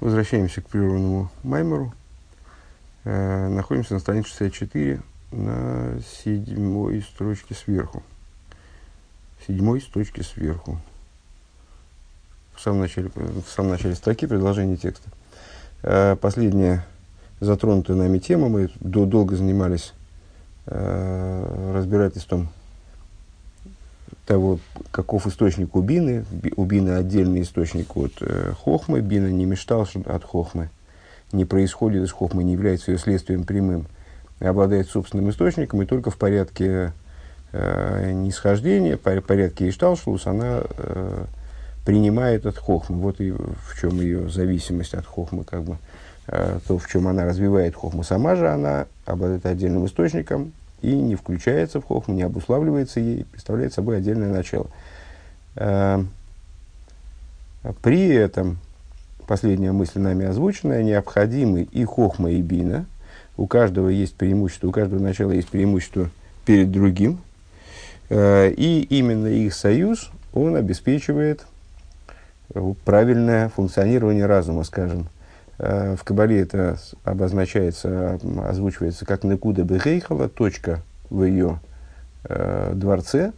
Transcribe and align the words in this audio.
Возвращаемся 0.00 0.60
к 0.60 0.68
прерванному 0.68 1.30
Маймеру. 1.42 1.92
Э, 3.04 3.48
находимся 3.48 3.94
на 3.94 4.00
странице 4.00 4.28
64 4.28 5.00
на 5.32 6.00
седьмой 6.22 7.02
строчке 7.02 7.54
сверху. 7.54 8.02
Седьмой 9.46 9.80
строчке 9.80 10.22
сверху. 10.22 10.78
В 12.54 12.60
самом 12.60 12.80
начале, 12.80 13.10
в 13.14 13.48
самом 13.48 13.70
начале 13.70 13.94
строки 13.94 14.26
предложение 14.26 14.76
текста. 14.76 15.08
Э, 15.82 16.16
последняя 16.16 16.84
затронутая 17.40 17.96
нами 17.96 18.18
тема. 18.18 18.48
Мы 18.48 18.70
до, 18.80 19.06
долго 19.06 19.34
занимались 19.36 19.94
э, 20.66 21.72
разбирательством 21.74 22.48
того, 24.26 24.58
каков 24.90 25.26
источник 25.26 25.74
у 25.76 25.80
бины. 25.80 26.24
У 26.56 26.64
бины 26.64 26.90
отдельный 26.90 27.42
источник 27.42 27.96
от 27.96 28.12
э, 28.20 28.52
хохмы. 28.58 29.00
Бина 29.00 29.28
не 29.28 29.44
мечтал 29.44 29.86
от 30.06 30.24
хохмы, 30.24 30.70
не 31.32 31.44
происходит 31.44 32.04
из 32.04 32.12
хохмы, 32.12 32.44
не 32.44 32.52
является 32.52 32.90
ее 32.92 32.98
следствием 32.98 33.44
прямым, 33.44 33.86
обладает 34.40 34.88
собственным 34.88 35.30
источником, 35.30 35.82
и 35.82 35.86
только 35.86 36.10
в 36.10 36.16
порядке 36.16 36.92
э, 37.52 38.12
нисхождения, 38.12 38.96
по 38.96 39.20
порядке 39.20 39.68
Ишталшус, 39.68 40.26
она 40.26 40.62
э, 40.76 41.24
принимает 41.84 42.46
от 42.46 42.58
хохмы. 42.58 42.98
Вот 42.98 43.20
и 43.20 43.30
в 43.30 43.80
чем 43.80 44.00
ее 44.00 44.28
зависимость 44.28 44.94
от 44.94 45.06
хохмы, 45.06 45.44
как 45.44 45.62
бы, 45.62 45.78
э, 46.26 46.58
то, 46.66 46.78
в 46.78 46.88
чем 46.88 47.08
она 47.08 47.24
развивает 47.24 47.76
хохму. 47.76 48.02
Сама 48.02 48.34
же 48.34 48.48
она 48.48 48.86
обладает 49.04 49.46
отдельным 49.46 49.86
источником, 49.86 50.52
и 50.82 50.94
не 50.94 51.14
включается 51.14 51.80
в 51.80 51.84
хохму, 51.84 52.14
не 52.14 52.22
обуславливается 52.22 53.00
ей, 53.00 53.24
представляет 53.24 53.72
собой 53.72 53.98
отдельное 53.98 54.32
начало. 54.32 54.66
Э, 55.56 56.02
при 57.82 58.08
этом, 58.08 58.58
последняя 59.26 59.72
мысль 59.72 60.00
нами 60.00 60.26
озвученная, 60.26 60.82
необходимы 60.82 61.62
и 61.62 61.84
хохма, 61.84 62.30
и 62.30 62.42
бина. 62.42 62.86
У 63.36 63.46
каждого 63.46 63.88
есть 63.88 64.14
преимущество, 64.14 64.68
у 64.68 64.72
каждого 64.72 65.00
начала 65.00 65.32
есть 65.32 65.48
преимущество 65.48 66.10
перед 66.44 66.70
другим. 66.70 67.20
Э, 68.08 68.50
и 68.50 68.82
именно 68.82 69.26
их 69.26 69.54
союз, 69.54 70.10
он 70.32 70.56
обеспечивает 70.56 71.46
правильное 72.84 73.48
функционирование 73.48 74.26
разума, 74.26 74.64
скажем. 74.64 75.08
Э, 75.58 75.96
в 75.96 76.04
Кабале 76.04 76.40
это 76.40 76.78
обозначается, 77.04 78.18
озвучивается 78.44 79.06
как 79.06 79.24
Некуда 79.24 79.62
Бехейхала, 79.62 80.28
точка 80.28 80.82
в 81.10 81.24
ее 81.24 81.60
э, 82.24 82.72
дворце. 82.74 83.32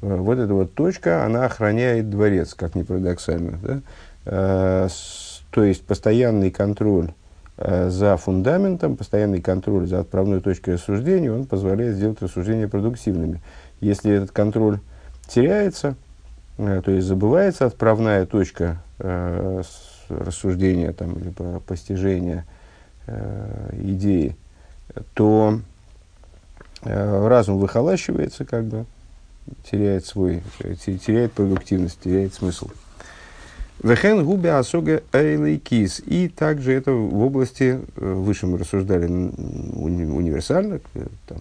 Э, 0.00 0.16
вот 0.16 0.38
эта 0.38 0.54
вот 0.54 0.74
точка, 0.74 1.24
она 1.24 1.44
охраняет 1.44 2.10
дворец, 2.10 2.54
как 2.54 2.74
ни 2.74 2.82
парадоксально. 2.82 3.58
Да? 3.62 3.80
Э, 4.24 4.88
с, 4.90 5.42
то 5.50 5.62
есть 5.62 5.84
постоянный 5.84 6.50
контроль 6.50 7.12
э, 7.58 7.90
за 7.90 8.16
фундаментом, 8.16 8.96
постоянный 8.96 9.42
контроль 9.42 9.86
за 9.86 10.00
отправной 10.00 10.40
точкой 10.40 10.74
рассуждения, 10.74 11.30
он 11.30 11.44
позволяет 11.44 11.96
сделать 11.96 12.22
рассуждения 12.22 12.68
продуктивными. 12.68 13.42
Если 13.80 14.12
этот 14.12 14.30
контроль 14.30 14.78
теряется, 15.28 15.96
э, 16.56 16.80
то 16.82 16.90
есть 16.90 17.06
забывается 17.06 17.66
отправная 17.66 18.24
точка 18.24 18.78
э, 18.98 19.62
рассуждения 20.18 20.92
там, 20.92 21.18
либо 21.18 21.60
постижения 21.60 22.44
э, 23.06 23.70
идеи, 23.82 24.36
то 25.14 25.60
э, 26.82 27.26
разум 27.28 27.58
выхолащивается, 27.58 28.44
как 28.44 28.64
бы, 28.64 28.86
теряет 29.70 30.06
свой, 30.06 30.42
теряет 30.76 31.32
продуктивность, 31.32 32.00
теряет 32.00 32.34
смысл. 32.34 32.68
Вехен 33.82 34.24
губи 34.24 34.46
асога 34.48 35.02
эйлейкис. 35.12 36.02
И 36.06 36.28
также 36.28 36.72
это 36.72 36.92
в 36.92 37.22
области, 37.22 37.80
э, 37.96 38.12
выше 38.12 38.46
мы 38.46 38.58
рассуждали 38.58 39.06
уни, 39.06 40.04
универсально, 40.04 40.80
э, 40.94 41.06
там, 41.26 41.38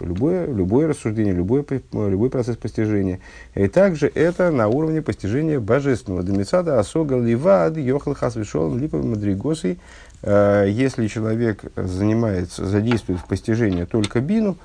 любое, 0.00 0.46
любое 0.46 0.88
рассуждение, 0.88 1.32
любой, 1.32 1.64
любой 1.92 2.30
процесс 2.30 2.56
постижения. 2.56 3.20
И 3.54 3.68
также 3.68 4.10
это 4.14 4.50
на 4.50 4.68
уровне 4.68 5.02
постижения 5.02 5.60
божественного. 5.60 6.22
Демицада 6.22 6.78
осога 6.78 7.16
ливад 7.18 7.76
йохал 7.76 8.14
хасвишол 8.14 8.74
липовый 8.74 9.06
мадригосой. 9.06 9.78
Э, 10.22 10.66
если 10.68 11.06
человек 11.06 11.64
занимается, 11.76 12.66
задействует 12.66 13.20
в 13.20 13.26
постижении 13.26 13.84
только 13.84 14.20
бину, 14.20 14.56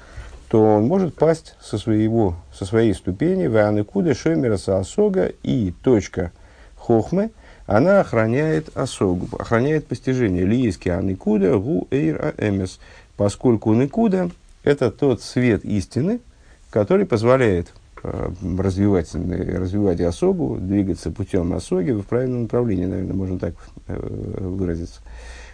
то 0.47 0.62
он 0.63 0.85
может 0.85 1.16
пасть 1.16 1.56
со, 1.62 1.78
своего, 1.78 2.35
со 2.53 2.66
своей 2.66 2.94
ступени 2.94 3.47
в 3.47 3.57
Анекуда 3.57 4.13
Шемера 4.13 4.57
осога 4.68 5.31
и 5.44 5.74
точка 5.84 6.31
хохмы, 6.75 7.31
она 7.66 8.00
охраняет 8.00 8.75
осогу, 8.78 9.28
охраняет 9.38 9.88
постижение. 9.88 10.45
Лиески 10.45 10.90
Анекуда 10.90 11.57
гу 11.57 11.88
эйр 11.90 12.34
аэмес, 12.38 12.79
поскольку 13.18 13.74
Некуда 13.74 14.29
это 14.66 14.92
тот 14.92 15.22
свет 15.22 15.64
истины, 15.64 16.20
который 16.72 17.06
позволяет 17.06 17.72
э, 18.03 18.30
развивать, 18.58 19.14
развивать 19.14 20.02
особу, 20.02 20.58
двигаться 20.59 21.12
путем 21.12 21.53
осоги 21.53 21.92
в 21.92 22.02
правильном 22.02 22.44
направлении, 22.44 22.86
наверное, 22.86 23.14
можно 23.14 23.40
так 23.40 23.54
э, 23.88 23.98
выразиться. 24.40 25.02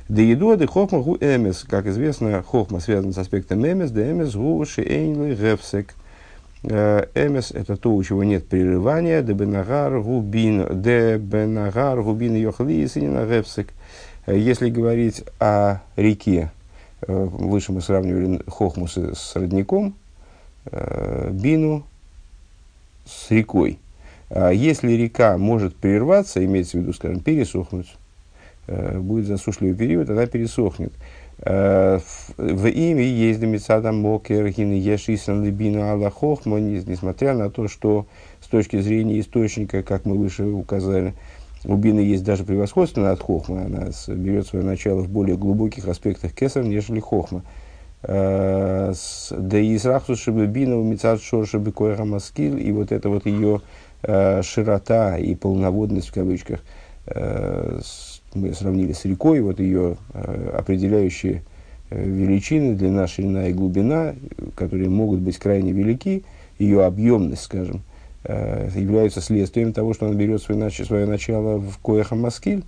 Да 0.08 0.22
едоды 0.22 0.66
хохма 0.66 1.02
гу 1.02 1.18
эмес, 1.18 1.66
как 1.70 1.86
известно, 1.88 2.42
хохма 2.42 2.80
связан 2.80 3.14
с 3.14 3.18
аспектом 3.18 3.66
эмес, 3.66 3.92
да 3.92 4.10
эмес 4.10 4.34
гу 4.34 4.66
шиэйнлы 4.66 5.36
гефсек. 5.36 5.94
Э, 6.64 7.06
эмес– 7.14 7.52
это 7.54 7.76
то, 7.76 7.94
у 7.94 8.02
чего 8.04 8.24
нет 8.24 8.48
прерывания, 8.48 9.22
да 9.22 9.34
бенагар 9.34 10.00
губин, 10.00 10.82
да 10.82 11.18
бенагар 11.18 12.02
губин 12.02 12.36
йохли 12.36 12.74
и 12.74 12.86
гефсек. 12.86 13.68
Э, 14.26 14.38
если 14.38 14.70
говорить 14.70 15.24
о 15.40 15.82
реке, 15.98 16.50
Э, 16.54 16.61
выше 17.08 17.72
мы 17.72 17.82
сравнивали 17.82 18.42
хохму 18.48 18.88
с, 18.88 19.36
родником, 19.36 19.96
э, 20.66 21.30
бину 21.32 21.84
с 23.06 23.32
рекой. 23.32 23.80
А 24.30 24.52
если 24.52 24.92
река 24.94 25.38
может 25.38 25.76
прерваться, 25.76 26.44
имеется 26.44 26.78
в 26.78 26.82
виду, 26.82 26.94
скажем, 26.94 27.20
пересохнуть, 27.20 27.96
э, 28.68 29.00
будет 29.00 29.26
засушливый 29.26 29.76
период, 29.76 30.10
она 30.10 30.26
пересохнет. 30.26 30.94
В 31.44 32.02
имя 32.38 33.02
есть 33.02 33.40
Демицада 33.40 33.92
Мокер, 33.92 34.46
Ешисан 34.46 35.44
Либину 35.44 35.90
Аллахохма, 35.90 36.60
несмотря 36.60 37.34
на 37.34 37.50
то, 37.50 37.68
что 37.68 38.06
с 38.42 38.48
точки 38.48 38.80
зрения 38.80 39.20
источника, 39.20 39.82
как 39.82 40.06
мы 40.06 40.18
выше 40.18 40.44
указали, 40.44 41.16
у 41.66 41.76
Бины 41.76 42.00
есть 42.00 42.24
даже 42.24 42.44
превосходство 42.44 43.02
над 43.02 43.22
Хохмой, 43.22 43.66
она 43.66 43.90
берет 44.08 44.48
свое 44.48 44.66
начало 44.66 45.02
в 45.02 45.10
более 45.10 45.38
глубоких 45.38 45.88
аспектах 45.88 46.34
Кесар, 46.34 46.64
нежели 46.64 47.00
Хохма. 47.00 47.44
Э, 48.04 48.94
да 49.32 49.60
и 49.60 49.76
Исрахсу 49.76 50.16
Шибина, 50.16 50.76
Мицад 50.76 51.22
Шоршибы 51.22 51.72
Маскил, 52.06 52.58
и 52.58 52.72
вот 52.72 52.92
эта 52.92 53.10
вот 53.10 53.26
ее 53.26 53.62
э, 54.02 54.42
широта 54.42 55.18
и 55.18 55.36
полноводность 55.36 56.10
в 56.10 56.14
кавычках, 56.14 56.62
э, 57.06 57.80
мы 58.34 58.54
сравнили 58.54 58.94
с 58.94 59.06
рекой, 59.06 59.42
вот 59.42 59.60
ее 59.60 59.98
определяющие 60.54 61.44
величины, 61.90 62.76
длина, 62.76 63.06
ширина 63.06 63.48
и 63.48 63.54
глубина, 63.54 64.16
которые 64.56 64.90
могут 64.90 65.20
быть 65.20 65.38
крайне 65.38 65.74
велики, 65.74 66.24
ее 66.58 66.86
объемность, 66.86 67.44
скажем, 67.44 67.82
являются 68.24 69.22
следствием 69.22 69.74
того, 69.74 69.94
что 69.94 70.08
он 70.08 70.18
берет 70.18 70.42
свое, 70.42 70.70
свое 70.70 71.06
начало 71.06 71.58
в 71.58 71.78
Коэха 71.80 72.16
Маскиль, 72.16 72.64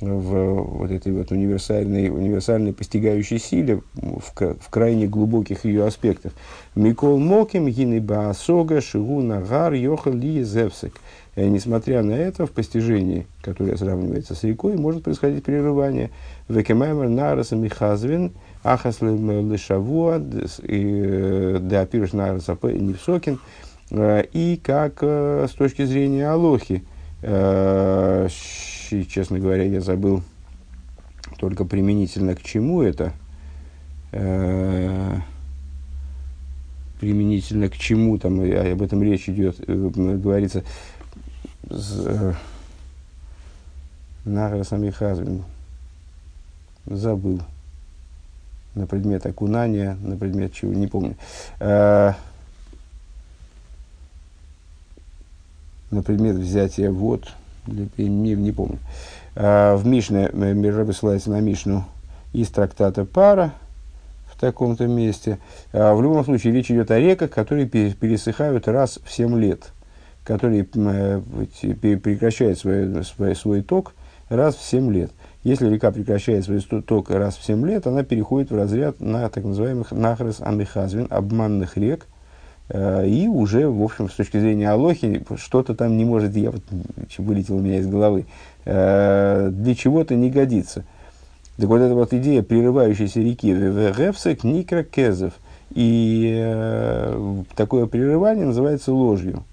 в 0.00 0.62
вот 0.62 0.90
этой 0.90 1.12
вот 1.12 1.30
универсальной, 1.30 2.08
универсальной 2.10 2.72
постигающей 2.72 3.38
силе, 3.38 3.80
в, 3.94 4.22
в 4.34 4.70
крайне 4.70 5.06
глубоких 5.06 5.64
ее 5.64 5.86
аспектах. 5.86 6.32
Микол 6.74 7.18
Моким, 7.18 7.66
Гинеба 7.68 8.28
Асога, 8.28 8.80
Шигу 8.80 9.22
Нагар, 9.22 9.72
Йохал 9.72 10.12
Зевсек. 10.12 11.00
Э, 11.34 11.46
несмотря 11.46 12.02
на 12.02 12.12
это, 12.12 12.46
в 12.46 12.50
постижении, 12.50 13.26
которое 13.42 13.76
сравнивается 13.76 14.34
с 14.34 14.42
рекой, 14.42 14.76
может 14.76 15.04
происходить 15.04 15.44
прерывание. 15.44 16.10
Векемаймер 16.48 17.08
Нараса 17.08 17.56
Михазвин, 17.56 18.32
Ахас 18.64 19.00
Лешавуа, 19.00 20.18
э, 20.18 21.58
Деапирш 21.60 22.12
Нараса 22.12 22.58
Невсокин. 22.62 23.38
Э, 23.90 24.24
и 24.32 24.56
как 24.56 24.98
э, 25.02 25.46
с 25.48 25.52
точки 25.52 25.84
зрения 25.84 26.28
Алохи, 26.28 26.84
э, 27.22 28.28
честно 29.08 29.38
говоря, 29.38 29.64
я 29.64 29.80
забыл 29.80 30.22
только 31.38 31.64
применительно 31.64 32.34
к 32.34 32.42
чему 32.42 32.82
это, 32.82 33.12
применительно 37.00 37.68
к 37.68 37.76
чему 37.76 38.16
там 38.16 38.40
об 38.40 38.82
этом 38.82 39.02
речь 39.02 39.28
идет, 39.28 39.58
говорится, 39.66 40.62
Награ 44.24 44.64
Самихазвин, 44.64 45.44
забыл. 46.86 47.42
На 48.74 48.86
предмет 48.86 49.26
окунания, 49.26 49.98
на 50.00 50.16
предмет 50.16 50.54
чего, 50.54 50.72
не 50.72 50.86
помню. 50.86 51.16
На 55.90 56.02
предмет 56.02 56.36
взятия 56.36 56.90
вод, 56.90 57.32
не, 57.66 58.34
не 58.34 58.52
помню. 58.52 58.78
В 59.34 59.82
Мишне, 59.84 60.30
Мирабы 60.32 60.92
ссылается 60.92 61.30
на 61.30 61.40
Мишну 61.40 61.84
из 62.32 62.48
трактата 62.48 63.04
Пара 63.04 63.52
в 64.32 64.40
таком-то 64.40 64.86
месте. 64.86 65.38
В 65.72 66.00
любом 66.02 66.24
случае, 66.24 66.52
речь 66.52 66.70
идет 66.70 66.90
о 66.90 66.98
реках, 66.98 67.30
которые 67.30 67.66
пересыхают 67.66 68.68
раз 68.68 68.98
в 69.04 69.12
7 69.12 69.38
лет, 69.38 69.72
которые 70.24 70.64
прекращают 70.64 72.58
свой, 72.58 73.04
свой, 73.04 73.36
свой 73.36 73.62
ток 73.62 73.94
раз 74.28 74.56
в 74.56 74.62
7 74.62 74.92
лет. 74.92 75.10
Если 75.44 75.68
река 75.68 75.92
прекращает 75.92 76.44
свой 76.44 76.60
ток 76.60 77.10
раз 77.10 77.36
в 77.36 77.44
7 77.44 77.66
лет, 77.66 77.86
она 77.86 78.02
переходит 78.02 78.50
в 78.50 78.56
разряд 78.56 79.00
на 79.00 79.28
так 79.28 79.44
называемых 79.44 79.92
нахрес 79.92 80.40
амихазвин, 80.40 81.06
обманных 81.10 81.76
рек, 81.76 82.06
э, 82.06 82.15
и 82.72 83.28
уже, 83.28 83.68
в 83.68 83.80
общем, 83.82 84.10
с 84.10 84.14
точки 84.14 84.38
зрения 84.38 84.70
Алохи, 84.70 85.24
что-то 85.36 85.74
там 85.74 85.96
не 85.96 86.04
может, 86.04 86.34
я 86.36 86.50
вот 86.50 86.62
вылетел 87.18 87.56
у 87.56 87.60
меня 87.60 87.78
из 87.78 87.86
головы, 87.86 88.26
э, 88.64 89.50
для 89.52 89.74
чего-то 89.76 90.16
не 90.16 90.30
годится. 90.30 90.84
Так 91.58 91.66
вот, 91.66 91.80
эта 91.80 91.94
вот 91.94 92.12
идея 92.12 92.42
прерывающейся 92.42 93.20
реки 93.20 93.52
Вегевсек 93.52 94.42
Никра 94.42 94.82
Кезев. 94.82 95.34
И 95.70 96.34
э, 96.36 97.42
такое 97.54 97.86
прерывание 97.86 98.46
называется 98.46 98.92
ложью, 98.92 99.44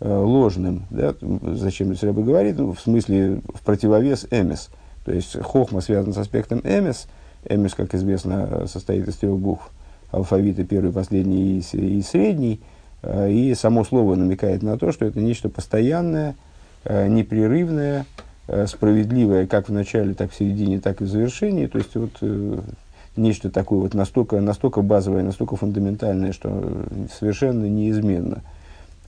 ложным. 0.00 0.84
Да? 0.90 1.14
Зачем 1.54 1.88
здесь 1.88 2.02
Рэбе 2.02 2.22
говорит? 2.22 2.58
Ну, 2.58 2.74
в 2.74 2.80
смысле, 2.80 3.40
в 3.54 3.62
противовес 3.62 4.26
эмес. 4.30 4.68
То 5.04 5.12
есть 5.12 5.42
хохма 5.42 5.80
связан 5.80 6.12
с 6.12 6.18
аспектом 6.18 6.60
эмис. 6.64 7.08
Эмис, 7.48 7.74
как 7.74 7.94
известно, 7.94 8.66
состоит 8.66 9.08
из 9.08 9.16
трех 9.16 9.38
букв 9.38 9.70
алфавита, 10.10 10.64
первый, 10.64 10.92
последний 10.92 11.58
и, 11.58 11.98
и 11.98 12.02
средний. 12.02 12.60
Э, 13.02 13.30
и 13.30 13.54
само 13.54 13.84
слово 13.84 14.14
намекает 14.14 14.62
на 14.62 14.76
то, 14.78 14.92
что 14.92 15.04
это 15.04 15.20
нечто 15.20 15.48
постоянное, 15.48 16.34
э, 16.84 17.08
непрерывное, 17.08 18.06
э, 18.46 18.66
справедливое 18.66 19.46
как 19.46 19.68
в 19.68 19.72
начале, 19.72 20.14
так 20.14 20.32
в 20.32 20.34
середине, 20.34 20.80
так 20.80 21.00
и 21.00 21.04
в 21.04 21.08
завершении. 21.08 21.66
То 21.66 21.78
есть 21.78 21.94
вот 21.94 22.22
нечто 23.16 23.50
такое 23.50 23.80
вот 23.80 23.94
настолько, 23.94 24.40
настолько 24.40 24.82
базовое, 24.82 25.22
настолько 25.22 25.56
фундаментальное, 25.56 26.32
что 26.32 26.86
совершенно 27.18 27.64
неизменно– 27.64 28.42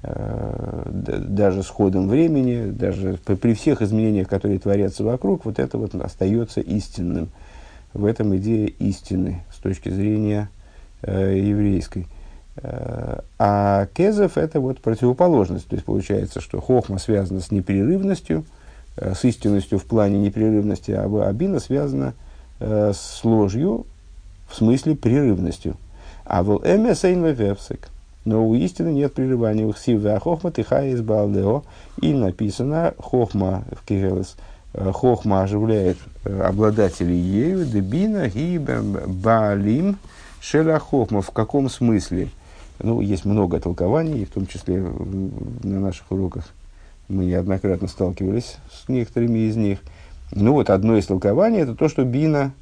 даже 0.03 1.63
с 1.63 1.69
ходом 1.69 2.09
времени, 2.09 2.71
даже 2.71 3.19
при 3.25 3.53
всех 3.53 3.83
изменениях, 3.83 4.29
которые 4.29 4.59
творятся 4.59 5.05
вокруг, 5.05 5.45
вот 5.45 5.59
это 5.59 5.77
вот 5.77 5.95
остается 5.95 6.63
истинным. 6.63 7.29
В 7.93 8.07
этом 8.07 8.35
идея 8.37 8.67
истины 8.79 9.43
с 9.55 9.59
точки 9.59 9.91
зрения 9.91 10.49
э, 11.03 11.39
еврейской. 11.39 12.07
Э, 12.57 13.21
а 13.39 13.87
кезев 13.95 14.37
это 14.37 14.61
вот 14.61 14.81
противоположность. 14.81 15.69
То 15.69 15.75
есть 15.75 15.85
получается, 15.85 16.41
что 16.41 16.61
хохма 16.61 16.99
связана 16.99 17.41
с 17.41 17.51
непрерывностью, 17.51 18.45
э, 18.97 19.15
с 19.15 19.25
истинностью 19.25 19.79
в 19.79 19.85
плане 19.85 20.19
непрерывности, 20.19 20.93
а 20.93 21.29
абина 21.29 21.61
связана 21.61 22.15
э, 22.59 22.93
с 22.95 23.25
ложью 23.25 23.87
в 24.49 24.57
смысле 24.57 24.97
прерывностью. 24.97 25.77
А 26.25 26.43
вот 26.43 26.67
эмесейн 26.67 27.25
вевсек– 27.25 27.89
но 28.25 28.47
у 28.47 28.55
истины 28.55 28.91
нет 28.91 29.15
прерывания. 29.15 29.67
У 29.67 29.73
хсива 29.73 30.19
хохма 30.21 30.53
тиха 30.53 30.85
из 30.85 31.01
балдео. 31.01 31.65
И 32.01 32.13
написано 32.13 32.95
хохма 32.99 33.65
в 33.73 33.87
кигелес. 33.87 34.37
Э, 34.75 34.93
хохма 34.93 35.43
оживляет 35.43 35.97
обладателей 36.25 37.19
ею, 37.19 37.65
дебина 37.65 38.27
и 38.27 38.59
балим 38.59 39.97
шеля 40.41 40.79
хохма. 40.79 41.23
В 41.23 41.31
каком 41.31 41.69
смысле? 41.69 42.29
Ну, 42.79 43.01
есть 43.01 43.25
много 43.25 43.61
толкований, 43.61 44.25
в 44.25 44.31
том 44.31 44.47
числе 44.47 44.81
на 44.81 45.81
наших 45.81 46.11
уроках 46.11 46.49
мы 47.11 47.25
неоднократно 47.27 47.89
сталкивались 47.89 48.57
с 48.71 48.89
некоторыми 48.89 49.41
из 49.41 49.57
них. 49.57 49.81
Ну 50.33 50.53
вот 50.53 50.71
одно 50.71 50.97
из 50.97 51.07
толкований 51.07 51.59
это 51.59 51.75
то, 51.75 51.89
что 51.89 52.05
бина 52.05 52.53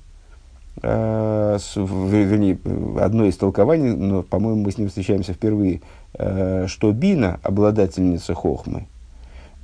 э, 0.82 1.58
вернее, 1.76 2.58
одно 2.98 3.26
из 3.26 3.36
толкований, 3.36 3.94
но, 3.94 4.22
по-моему, 4.22 4.62
мы 4.62 4.72
с 4.72 4.78
ним 4.78 4.88
встречаемся 4.88 5.34
впервые, 5.34 5.82
э, 6.14 6.66
что 6.66 6.92
Бина, 6.92 7.38
обладательница 7.42 8.34
Хохмы, 8.34 8.86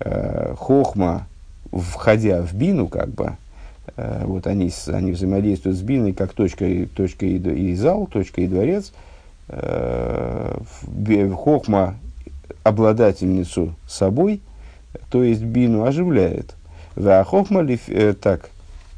э, 0.00 0.54
Хохма, 0.58 1.26
входя 1.72 2.42
в 2.42 2.52
Бину, 2.52 2.88
как 2.88 3.08
бы, 3.08 3.36
вот 3.96 4.46
они, 4.46 4.70
они 4.88 5.12
взаимодействуют 5.12 5.78
с 5.78 5.82
Биной 5.82 6.12
как 6.12 6.32
точка, 6.32 6.66
точка 6.96 7.26
и, 7.26 7.36
и 7.36 7.74
зал, 7.74 8.06
точка 8.06 8.40
и 8.40 8.46
дворец, 8.46 8.92
э, 9.48 10.58
Хохма 11.36 11.96
обладательницу 12.62 13.74
собой, 13.86 14.40
то 15.10 15.22
есть 15.22 15.42
Бину 15.42 15.84
оживляет. 15.84 16.54
Хохма, 16.96 17.66
э, 17.88 18.14
так, 18.14 18.50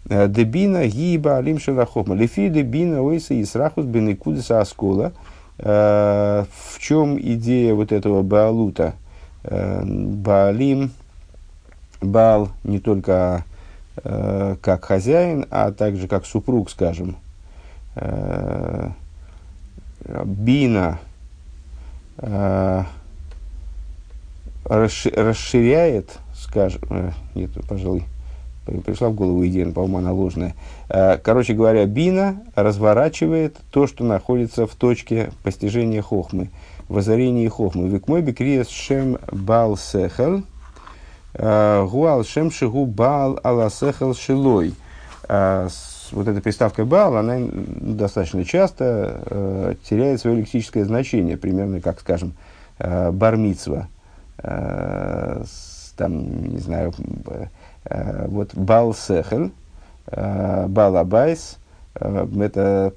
Э, 0.08 0.28
дебина 0.28 0.86
гиба 0.86 1.38
алим 1.38 1.58
шелахохма. 1.58 2.14
Лефи 2.14 2.48
дебина 2.48 3.02
ойса 3.02 3.34
и 3.34 3.44
срахус 3.44 3.86
бенекудеса 3.86 4.60
аскола. 4.60 5.12
Э, 5.58 6.44
в 6.74 6.78
чем 6.78 7.18
идея 7.18 7.74
вот 7.74 7.92
этого 7.92 8.22
баалута? 8.22 8.94
Э, 9.42 9.82
Баалим, 9.84 10.92
Баал 12.00 12.50
не 12.62 12.78
только 12.78 13.44
как 14.60 14.84
хозяин, 14.84 15.46
а 15.50 15.72
также 15.72 16.06
как 16.08 16.26
супруг, 16.26 16.70
скажем. 16.70 17.16
Бина 20.24 20.98
расширяет, 24.64 26.18
скажем, 26.34 27.12
нет, 27.34 27.50
пожалуй, 27.68 28.04
пришла 28.84 29.08
в 29.08 29.14
голову 29.14 29.46
идея, 29.46 29.70
по-моему, 29.70 29.98
она 29.98 30.12
ложная. 30.12 30.54
Э, 30.88 31.18
короче 31.18 31.54
говоря, 31.54 31.86
бина 31.86 32.42
разворачивает 32.54 33.56
то, 33.70 33.86
что 33.86 34.04
находится 34.04 34.66
в 34.66 34.74
точке 34.74 35.30
постижения 35.42 36.02
хохмы, 36.02 36.50
в 36.88 36.98
озарении 36.98 37.48
хохмы. 37.48 37.88
Викмой 37.88 38.22
бикриес 38.22 38.68
шем 38.68 39.18
бал 39.30 39.76
сехел, 39.76 40.38
э, 40.38 40.42
гуал 41.38 42.24
шем 42.24 42.50
шигу 42.50 42.86
бал 42.86 43.38
ала 43.42 43.70
сехел 43.70 44.14
шилой. 44.14 44.74
Э, 45.28 45.68
вот 46.12 46.28
эта 46.28 46.40
приставка 46.40 46.84
бал, 46.84 47.16
она 47.16 47.38
достаточно 47.40 48.44
часто 48.44 49.20
э, 49.26 49.74
теряет 49.82 50.20
свое 50.20 50.36
лексическое 50.36 50.84
значение, 50.84 51.36
примерно 51.36 51.80
как, 51.80 52.00
скажем, 52.00 52.34
э. 52.78 53.12
Э, 54.38 55.44
там, 55.96 56.48
не 56.48 56.58
знаю, 56.58 56.92
Э, 57.88 58.26
вот 58.28 58.54
Бал 58.54 58.94
Сехель, 58.94 59.52
э, 60.08 60.66
Бал 60.66 60.96
Абайс, 60.96 61.58
это 61.94 62.92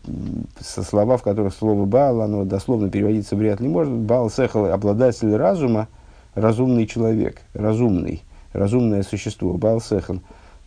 со 0.60 0.84
слова, 0.84 1.16
в 1.16 1.24
которых 1.24 1.54
слово 1.54 1.86
Бал, 1.86 2.22
оно 2.22 2.44
дословно 2.44 2.90
переводиться 2.90 3.38
вряд 3.38 3.62
ли 3.62 3.70
может. 3.70 3.94
Бал 3.94 4.30
Сехел– 4.30 4.66
обладатель 4.74 5.34
разума, 5.36 5.88
разумный 6.36 6.86
человек, 6.86 7.38
разумный, 7.54 8.24
разумное 8.54 9.04
существо, 9.04 9.54
Бал 9.54 9.82
Сехел. 9.82 10.22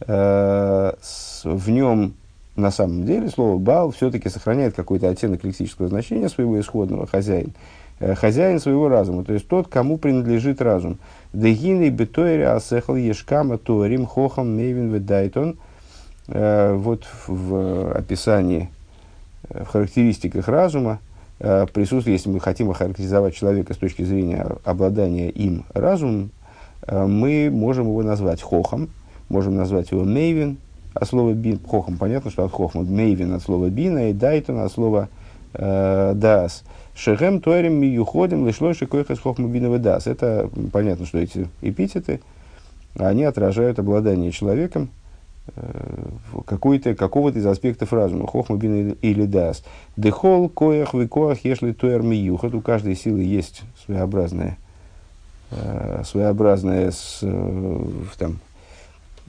В 0.06 1.68
нем 1.68 2.14
на 2.56 2.70
самом 2.70 3.04
деле 3.04 3.28
слово 3.28 3.56
Бал 3.58 3.92
все-таки 3.92 4.28
сохраняет 4.28 4.74
какой-то 4.74 5.08
оттенок 5.08 5.44
лексического 5.44 5.88
значения 5.88 6.28
своего 6.28 6.60
исходного 6.60 7.06
хозяин. 7.06 7.52
Хозяин 8.00 8.58
своего 8.58 8.88
разума, 8.88 9.24
то 9.24 9.32
есть 9.32 9.46
тот, 9.46 9.68
кому 9.68 9.96
принадлежит 9.96 10.60
разум. 10.60 10.98
Дегины 11.32 11.88
бетойре 11.88 12.48
асехал 12.48 12.96
ешкама 12.96 13.58
туарим 13.58 14.06
хохам 14.06 14.56
мейвин 14.56 14.92
ведайтон. 14.92 15.56
Э, 16.28 16.74
вот 16.74 17.04
в 17.26 17.92
описании, 17.92 18.70
э, 19.48 19.64
в 19.64 19.68
характеристиках 19.68 20.46
разума 20.48 21.00
э, 21.40 21.66
присутствует, 21.72 22.18
если 22.18 22.30
мы 22.30 22.40
хотим 22.40 22.70
охарактеризовать 22.70 23.34
человека 23.34 23.74
с 23.74 23.76
точки 23.76 24.02
зрения 24.02 24.46
обладания 24.64 25.30
им 25.30 25.64
разумом, 25.74 26.30
мы 26.88 27.50
можем 27.52 27.86
его 27.86 28.02
назвать 28.02 28.42
хохом, 28.42 28.90
можем 29.28 29.56
назвать 29.56 29.90
его 29.90 30.04
мейвин, 30.04 30.58
от 30.94 31.08
слова 31.08 31.32
бин, 31.32 31.58
хохом, 31.66 31.96
понятно, 31.96 32.30
что 32.30 32.44
от 32.44 32.52
хохма, 32.52 32.82
мейвин 32.82 33.32
от 33.34 33.42
слова 33.42 33.68
бина 33.68 34.10
и 34.10 34.12
дайтон 34.12 34.58
от 34.60 34.72
слова 34.72 35.08
э, 35.54 36.12
дас. 36.14 36.64
Шехем 36.94 37.40
туэрим 37.40 37.74
миюходим 37.80 38.46
лишлойши 38.46 38.86
койхас 38.86 39.18
хохмабиновый 39.18 39.78
дас. 39.78 40.06
Это 40.06 40.50
понятно, 40.72 41.06
что 41.06 41.18
эти 41.18 41.48
эпитеты, 41.62 42.20
они 42.96 43.24
отражают 43.24 43.78
обладание 43.78 44.30
человеком 44.30 44.90
э, 45.56 45.62
какой-то, 46.44 46.94
какого-то 46.94 47.38
из 47.38 47.46
аспектов 47.46 47.94
разума, 47.94 48.26
хохмабин 48.26 48.98
или 49.00 49.24
дас. 49.24 49.64
Дехол, 49.96 50.50
коях, 50.50 50.92
викоах, 50.92 51.42
ешли 51.44 51.72
туэр 51.72 52.02
миюхот. 52.02 52.54
У 52.54 52.60
каждой 52.60 52.94
силы 52.94 53.22
есть 53.22 53.62
своеобразное, 53.86 54.58
э, 54.58 54.61
своеобразное 56.04 56.90
с, 56.90 57.20
э, 57.22 57.84
там, 58.18 58.38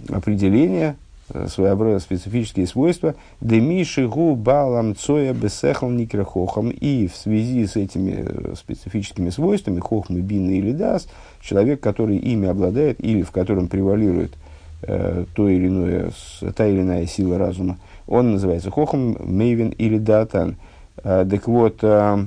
определение, 0.09 0.95
Э, 1.29 1.47
своеобразные 1.47 2.01
специфические 2.01 2.67
свойства. 2.67 3.15
Демиши 3.39 4.07
гу 4.07 4.35
балам 4.35 4.93
цоя 4.93 5.33
бесехал 5.33 5.89
никрахохам. 5.89 6.69
И 6.69 7.07
в 7.07 7.15
связи 7.15 7.65
с 7.65 7.77
этими 7.77 8.25
э, 8.27 8.53
специфическими 8.55 9.29
свойствами, 9.29 9.79
хохмы, 9.79 10.19
бины 10.19 10.57
или 10.57 10.73
дас, 10.73 11.07
человек, 11.41 11.79
который 11.79 12.17
ими 12.17 12.49
обладает 12.49 13.03
или 13.03 13.21
в 13.21 13.31
котором 13.31 13.67
превалирует 13.67 14.33
э, 14.81 15.25
то 15.33 15.47
или 15.47 15.67
иное, 15.67 16.11
та 16.55 16.67
или 16.67 16.81
иная 16.81 17.07
сила 17.07 17.37
разума, 17.37 17.77
он 18.05 18.33
называется 18.33 18.69
хохом, 18.69 19.17
мейвин 19.19 19.69
или 19.69 19.97
датан. 19.97 20.57
Э, 21.03 21.25
так 21.29 21.47
вот, 21.47 21.79
э, 21.83 22.25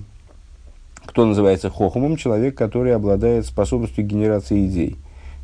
кто 1.07 1.25
называется 1.25 1.71
хохомом? 1.71 2.17
Человек, 2.17 2.57
который 2.57 2.95
обладает 2.95 3.47
способностью 3.47 4.05
генерации 4.05 4.67
идей, 4.67 4.97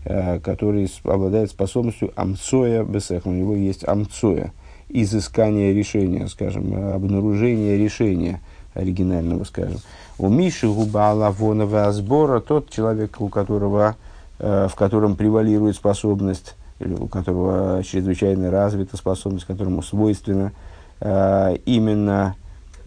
э, 0.05 0.41
который 0.41 0.91
обладает 1.05 1.51
способностью 1.51 2.13
амцоя 2.17 2.85
бесех. 2.85 3.27
У 3.27 3.31
него 3.31 3.55
есть 3.55 3.87
амцоя, 3.87 4.53
изыскание 4.89 5.73
решения, 5.73 6.27
скажем, 6.27 6.75
обнаружение 6.95 7.79
решения 7.79 8.41
оригинального, 8.75 9.45
скажем. 9.45 9.79
У 10.19 10.29
Миши 10.29 10.69
губа 10.69 11.11
Алавонова 11.11 11.91
сбора 11.93 12.41
тот 12.41 12.69
человек, 12.71 13.21
у 13.21 13.29
которого, 13.29 13.97
э, 14.39 14.69
в 14.71 14.75
котором 14.75 15.17
превалирует 15.17 15.77
способность, 15.77 16.57
или 16.81 16.95
у 16.95 17.07
которого 17.07 17.83
чрезвычайно 17.85 18.51
развита 18.51 18.97
способность, 18.97 19.47
которому 19.47 19.83
свойственно 19.83 20.53
э, 21.01 21.57
именно 21.65 22.35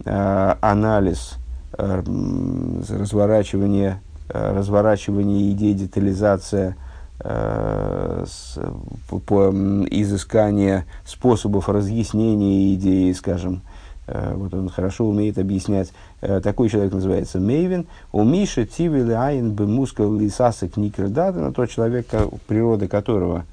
анализ, 0.04 1.38
разворачивание, 1.72 4.00
разворачивание 4.28 5.52
идей, 5.52 5.74
детализация 5.74 6.76
с, 7.18 8.58
по, 9.08 9.50
изыскание 9.90 10.84
способов 11.04 11.68
разъяснения 11.68 12.74
идеи, 12.74 13.12
скажем, 13.12 13.62
Э, 14.06 14.34
вот 14.34 14.54
он 14.54 14.68
хорошо 14.68 15.06
умеет 15.06 15.38
объяснять. 15.38 15.92
Э, 16.20 16.40
такой 16.40 16.68
человек 16.68 16.92
называется 16.92 17.40
Мейвин. 17.40 17.86
У 18.12 18.22
Миши 18.22 18.64
Тивили 18.64 19.12
Айн 19.12 19.50
Бемускал 19.50 20.14
Лисасик 20.14 20.76
Никердадена, 20.76 21.52
тот 21.52 21.70
человек, 21.70 22.06
природа 22.46 22.88
которого 22.88 23.44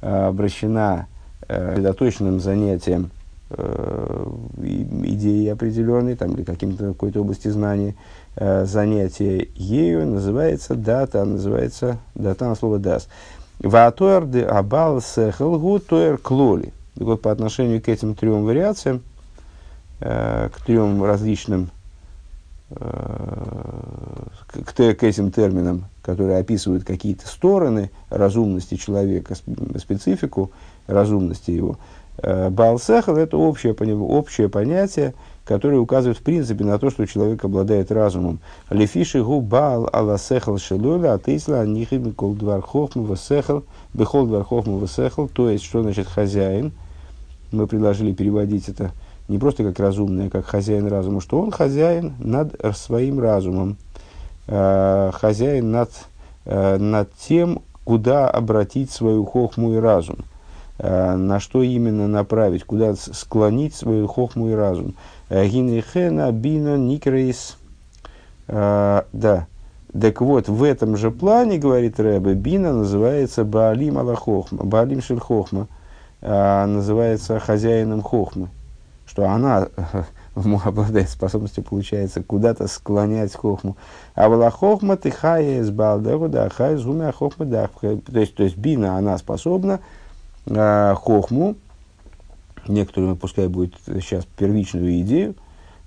э, 0.00 0.26
обращена 0.26 1.06
сосредоточенным 1.46 2.40
занятием 2.40 3.10
идеи 3.50 5.48
определенной, 5.48 6.16
там, 6.16 6.34
или 6.34 6.42
каким-то 6.44 6.88
какой-то 6.88 7.20
области 7.20 7.48
знаний, 7.48 7.94
занятие 8.36 9.48
ею 9.54 10.06
называется 10.06 10.74
дата, 10.74 11.24
называется 11.24 11.98
дата 12.14 12.48
на 12.48 12.54
слово 12.54 12.78
дас. 12.78 13.08
Ваатуэр 13.60 14.26
де 14.26 14.42
абал 14.42 15.00
сехелгу 15.00 15.78
туэр 15.78 16.18
клоли. 16.18 16.72
Так 16.94 17.04
вот, 17.04 17.22
по 17.22 17.30
отношению 17.30 17.80
к 17.82 17.88
этим 17.88 18.14
трем 18.14 18.44
вариациям, 18.44 19.02
Э, 20.00 20.50
к 20.52 20.60
трем 20.60 21.02
различным, 21.02 21.70
э, 22.70 22.76
к, 24.48 24.74
к 24.74 25.02
этим 25.02 25.30
терминам, 25.30 25.86
которые 26.02 26.38
описывают 26.38 26.84
какие-то 26.84 27.26
стороны 27.26 27.90
разумности 28.10 28.74
человека, 28.74 29.34
специфику 29.78 30.50
разумности 30.88 31.52
его. 31.52 31.78
Э, 32.24 32.50
Балсехал– 32.50 33.16
это 33.18 33.36
общее, 33.36 33.74
общее 33.74 34.48
понятие, 34.48 35.14
которое 35.44 35.78
указывает 35.78 36.18
в 36.18 36.22
принципе 36.22 36.64
на 36.64 36.78
то, 36.78 36.90
что 36.90 37.06
человек 37.06 37.44
обладает 37.44 37.92
разумом. 37.92 38.38
Лефиши 38.70 39.22
гу 39.22 39.40
бал 39.40 39.88
аласехал 39.92 40.58
шелуля, 40.58 41.14
атейсла 41.14 41.66
нихим 41.66 42.12
кол 42.12 42.34
двар 42.34 42.62
хохму 42.62 43.04
васехал, 43.04 43.64
бехол 43.92 44.26
двар 44.26 44.44
хохму 44.44 44.78
васехал, 44.78 45.28
то 45.28 45.50
есть, 45.50 45.64
что 45.64 45.82
значит 45.82 46.06
хозяин. 46.06 46.72
Мы 47.52 47.66
предложили 47.66 48.12
переводить 48.12 48.68
это– 48.68 48.92
не 49.28 49.38
просто 49.38 49.64
как 49.64 49.78
разумный, 49.78 50.26
а 50.26 50.30
как 50.30 50.46
хозяин 50.46 50.86
разума, 50.86 51.20
что 51.20 51.40
он 51.40 51.50
хозяин 51.50 52.14
над 52.18 52.54
своим 52.76 53.20
разумом, 53.20 53.76
э, 54.46 55.10
хозяин 55.14 55.70
над, 55.70 55.90
э, 56.44 56.76
над 56.76 57.10
тем, 57.14 57.62
куда 57.84 58.28
обратить 58.28 58.90
свою 58.90 59.24
хохму 59.24 59.74
и 59.74 59.76
разум, 59.78 60.18
на 60.78 61.40
что 61.40 61.62
именно 61.62 62.08
направить, 62.08 62.64
куда 62.64 62.94
склонить 62.94 63.74
свою 63.74 64.06
хохму 64.06 64.50
и 64.50 64.54
разум. 64.54 64.94
Э, 65.28 65.46
Гинрихена 65.46 66.32
бино 66.32 66.76
никрейс. 66.76 67.56
Э, 68.48 69.02
да. 69.12 69.46
Так 69.92 70.20
вот, 70.20 70.48
в 70.48 70.62
этом 70.64 70.96
же 70.96 71.12
плане, 71.12 71.58
говорит 71.58 72.00
Рэбе, 72.00 72.34
бина 72.34 72.72
называется 72.72 73.44
Баалим 73.44 73.98
Аллахохма, 73.98 74.64
Баалим 74.64 75.00
Шельхохма, 75.00 75.68
называется 76.20 77.38
хозяином 77.38 78.02
хохмы 78.02 78.48
что 79.06 79.28
она 79.28 79.68
обладает 80.64 81.08
способностью, 81.08 81.62
получается, 81.62 82.22
куда-то 82.22 82.66
склонять 82.66 83.34
хохму. 83.34 83.76
А 84.14 84.28
была 84.28 84.50
ты 84.96 85.10
хая 85.10 85.60
из 85.60 85.70
балдегу, 85.70 86.28
да, 86.28 86.48
хая 86.48 86.74
из 86.74 86.84
гумя 86.84 87.12
хохма, 87.12 87.46
да. 87.46 87.70
То 87.80 88.00
есть, 88.18 88.34
то 88.34 88.42
есть 88.42 88.56
бина, 88.56 88.96
она 88.96 89.16
способна 89.18 89.74
э, 89.74 89.78
хохму, 90.46 91.56
некоторую, 92.68 93.16
пускай 93.16 93.48
будет 93.48 93.74
сейчас 93.86 94.26
первичную 94.36 95.00
идею, 95.00 95.34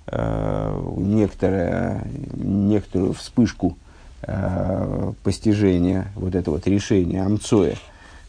э, 0.07 0.93
некоторое, 0.97 2.07
некоторую 2.33 3.13
вспышку 3.13 3.77
э, 4.23 5.13
постижения 5.23 6.11
вот 6.15 6.35
этого 6.35 6.55
вот 6.55 6.67
решения 6.67 7.23
амцоя, 7.23 7.75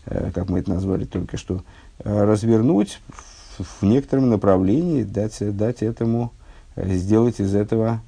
э, 0.06 0.30
как 0.34 0.48
мы 0.48 0.60
это 0.60 0.70
назвали 0.70 1.04
только 1.04 1.36
что, 1.36 1.62
э, 2.00 2.24
развернуть 2.24 3.00
в 3.58 3.82
некотором 3.84 4.30
направлении 4.30 5.02
дать, 5.02 5.56
дать 5.56 5.82
этому, 5.82 6.32
э, 6.76 6.92
сделать 6.94 7.40
из 7.40 7.54
этого 7.54 8.00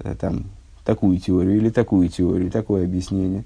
э, 0.00 0.14
там, 0.18 0.46
такую 0.84 1.18
теорию 1.18 1.56
или 1.56 1.70
такую 1.70 2.08
теорию, 2.08 2.50
такое 2.50 2.84
объяснение. 2.84 3.44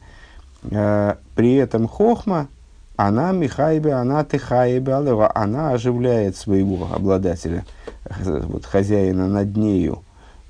Э, 0.70 1.16
при 1.34 1.54
этом 1.54 1.88
хохма, 1.88 2.48
она 2.96 3.32
михайбе, 3.32 3.92
она 3.92 4.24
тихайбе, 4.24 4.92
она 4.92 5.70
оживляет 5.70 6.36
своего 6.36 6.88
обладателя, 6.92 7.64
вот, 8.08 8.64
хозяина 8.64 9.28
над 9.28 9.56
нею. 9.56 10.02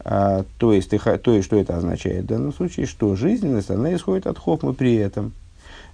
А, 0.06 0.44
то, 0.58 0.72
есть, 0.72 0.90
то 0.90 1.32
есть, 1.32 1.46
что 1.46 1.56
это 1.56 1.76
означает 1.76 2.24
в 2.24 2.28
данном 2.28 2.52
случае? 2.52 2.86
Что 2.86 3.16
жизненность, 3.16 3.70
она 3.70 3.94
исходит 3.94 4.26
от 4.26 4.38
хохмы 4.38 4.74
при 4.74 4.96
этом– 4.96 5.32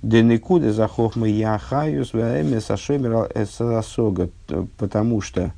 Денекуды 0.03 0.73
за 0.73 0.89
хохмы 0.89 1.31
ваэме 1.31 2.61
сашемер 2.61 3.31
эсасога, 3.35 4.31
потому 4.79 5.21
что 5.21 5.53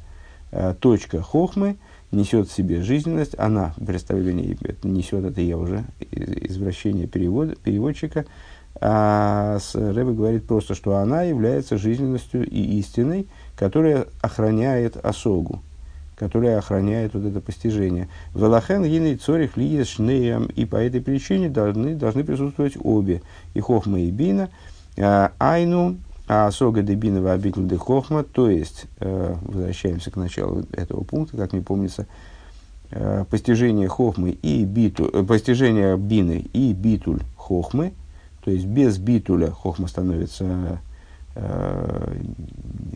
э, 0.50 0.74
точка 0.80 1.22
хохмы 1.22 1.76
несет 2.10 2.48
в 2.48 2.52
себе 2.52 2.82
жизненность, 2.82 3.38
она, 3.38 3.72
представление 3.86 4.56
несет, 4.82 5.24
это 5.24 5.40
я 5.40 5.56
уже, 5.56 5.84
извращение 6.10 7.06
перевод, 7.06 7.56
переводчика, 7.60 8.24
а 8.80 9.58
Рэбе 9.74 10.12
говорит 10.12 10.46
просто, 10.46 10.74
что 10.74 10.96
она 10.96 11.22
является 11.22 11.78
жизненностью 11.78 12.48
и 12.48 12.78
истиной, 12.78 13.28
которая 13.56 14.06
охраняет 14.20 14.96
осогу 14.96 15.62
которая 16.22 16.58
охраняет 16.58 17.14
вот 17.14 17.24
это 17.24 17.40
постижение. 17.40 18.08
Велахен 18.32 18.84
гиней 18.84 19.16
цорих 19.16 19.56
лиес 19.56 19.88
шнеям, 19.88 20.46
и 20.46 20.64
по 20.64 20.76
этой 20.76 21.00
причине 21.00 21.48
должны, 21.48 21.96
должны 21.96 22.22
присутствовать 22.22 22.74
обе, 22.80 23.22
и 23.54 23.60
хохма, 23.60 23.98
и 23.98 24.10
бина, 24.12 24.48
а, 24.96 25.32
айну, 25.40 25.96
а 26.28 26.48
сога 26.52 26.82
де 26.82 26.94
бина 26.94 27.32
обикл 27.32 27.62
де 27.62 27.76
хохма, 27.76 28.22
то 28.22 28.48
есть, 28.48 28.84
э, 29.00 29.34
возвращаемся 29.42 30.12
к 30.12 30.16
началу 30.16 30.64
этого 30.72 31.02
пункта, 31.02 31.36
как 31.36 31.52
мне 31.52 31.62
помнится, 31.62 32.06
э, 32.92 33.24
постижение 33.28 33.88
хохмы 33.88 34.30
и 34.30 34.64
биту, 34.64 35.10
э, 35.12 35.24
постижение 35.24 35.96
бины 35.96 36.44
и 36.52 36.72
битуль 36.72 37.20
хохмы, 37.36 37.94
то 38.44 38.50
есть 38.50 38.66
без 38.66 38.98
битуля 38.98 39.50
хохма 39.50 39.88
становится 39.88 40.80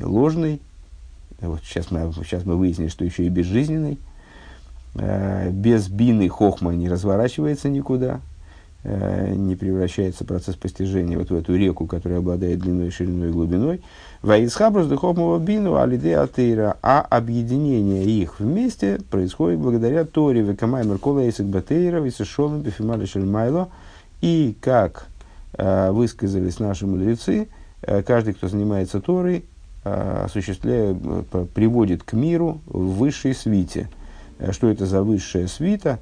ложной, 0.00 0.60
вот 1.40 1.60
сейчас 1.64 1.90
мы, 1.90 2.12
сейчас 2.24 2.44
мы 2.44 2.56
выяснили, 2.56 2.88
что 2.88 3.04
еще 3.04 3.24
и 3.24 3.28
безжизненный. 3.28 3.98
Э, 4.94 5.50
без 5.50 5.88
бины 5.88 6.28
хохма 6.28 6.74
не 6.74 6.88
разворачивается 6.88 7.68
никуда, 7.68 8.20
э, 8.84 9.34
не 9.34 9.54
превращается 9.54 10.24
процесс 10.24 10.54
постижения 10.54 11.18
вот 11.18 11.28
в 11.30 11.34
эту 11.34 11.54
реку, 11.54 11.86
которая 11.86 12.20
обладает 12.20 12.60
длиной, 12.60 12.90
шириной 12.90 13.28
и 13.28 13.32
глубиной. 13.32 13.82
Ваисхабрус 14.22 14.86
духовного 14.86 15.38
бину 15.38 15.76
алиде 15.76 16.16
атеира, 16.16 16.78
а 16.82 17.02
объединение 17.02 18.04
их 18.06 18.40
вместе 18.40 18.98
происходит 19.10 19.58
благодаря 19.58 20.04
Торе, 20.06 20.40
векамай 20.40 20.86
меркола 20.86 21.20
эйсик 21.20 21.44
батейра, 21.46 22.00
висешолым 22.00 22.62
бифимали 22.62 23.04
шельмайло, 23.04 23.68
и 24.22 24.56
как 24.62 25.08
э, 25.08 25.15
высказались 25.58 26.58
наши 26.58 26.86
мудрецы, 26.86 27.48
э, 27.82 28.02
каждый, 28.02 28.34
кто 28.34 28.48
занимается 28.48 29.00
Торой, 29.00 29.44
Э, 29.88 30.24
осуществляет, 30.24 30.96
э, 31.04 31.46
приводит 31.54 32.02
к 32.02 32.12
миру 32.14 32.60
в 32.66 32.96
высшей 32.96 33.36
свите. 33.36 33.88
Э, 34.40 34.50
что 34.50 34.68
это 34.68 34.84
за 34.84 35.04
высшая 35.04 35.46
свита? 35.46 36.00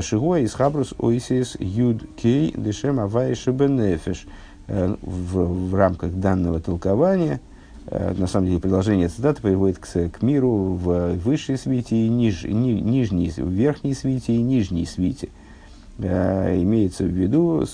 Шигуа 0.00 0.38
из 0.38 0.54
Хабрус 0.54 0.94
Ойсис 0.98 1.54
Юд 1.60 2.02
Кей 2.16 2.54
Дешем 2.56 2.98
Авайши 2.98 3.52
Бенефиш. 3.52 4.26
В, 4.66 5.68
в 5.70 5.74
рамках 5.76 6.12
данного 6.14 6.58
толкования, 6.58 7.40
на 7.88 8.26
самом 8.26 8.46
деле 8.46 8.58
предложение 8.58 9.06
цитаты 9.06 9.42
приводит 9.42 9.78
к, 9.78 9.86
к 9.86 10.22
миру 10.22 10.74
в 10.74 11.12
высшей 11.14 11.56
свите 11.56 11.94
и 11.94 12.08
ниж, 12.08 12.42
ни, 12.42 12.72
нижней, 12.72 13.30
в 13.30 13.48
верхней 13.48 13.94
свите 13.94 14.32
и 14.32 14.42
нижней 14.42 14.86
свите. 14.86 15.28
Имеется 15.98 17.04
в 17.04 17.08
виду 17.08 17.64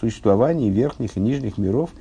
существование 0.00 0.70
верхних 0.70 1.16
и 1.16 1.20
нижних 1.20 1.58
миров– 1.58 1.90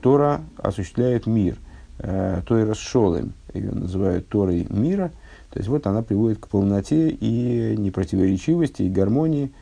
Тора 0.00 0.40
осуществляет 0.56 1.26
мир. 1.26 1.56
Тойрос 1.98 2.78
Шолем, 2.78 3.32
ее 3.52 3.70
называют 3.70 4.28
Торой 4.28 4.66
мира. 4.70 5.10
То 5.50 5.58
есть 5.58 5.68
вот 5.68 5.86
она 5.86 6.02
приводит 6.02 6.38
к 6.38 6.48
полноте 6.48 7.08
и 7.08 7.74
непротиворечивости, 7.76 8.82
и 8.82 8.90
гармонии 8.90 9.52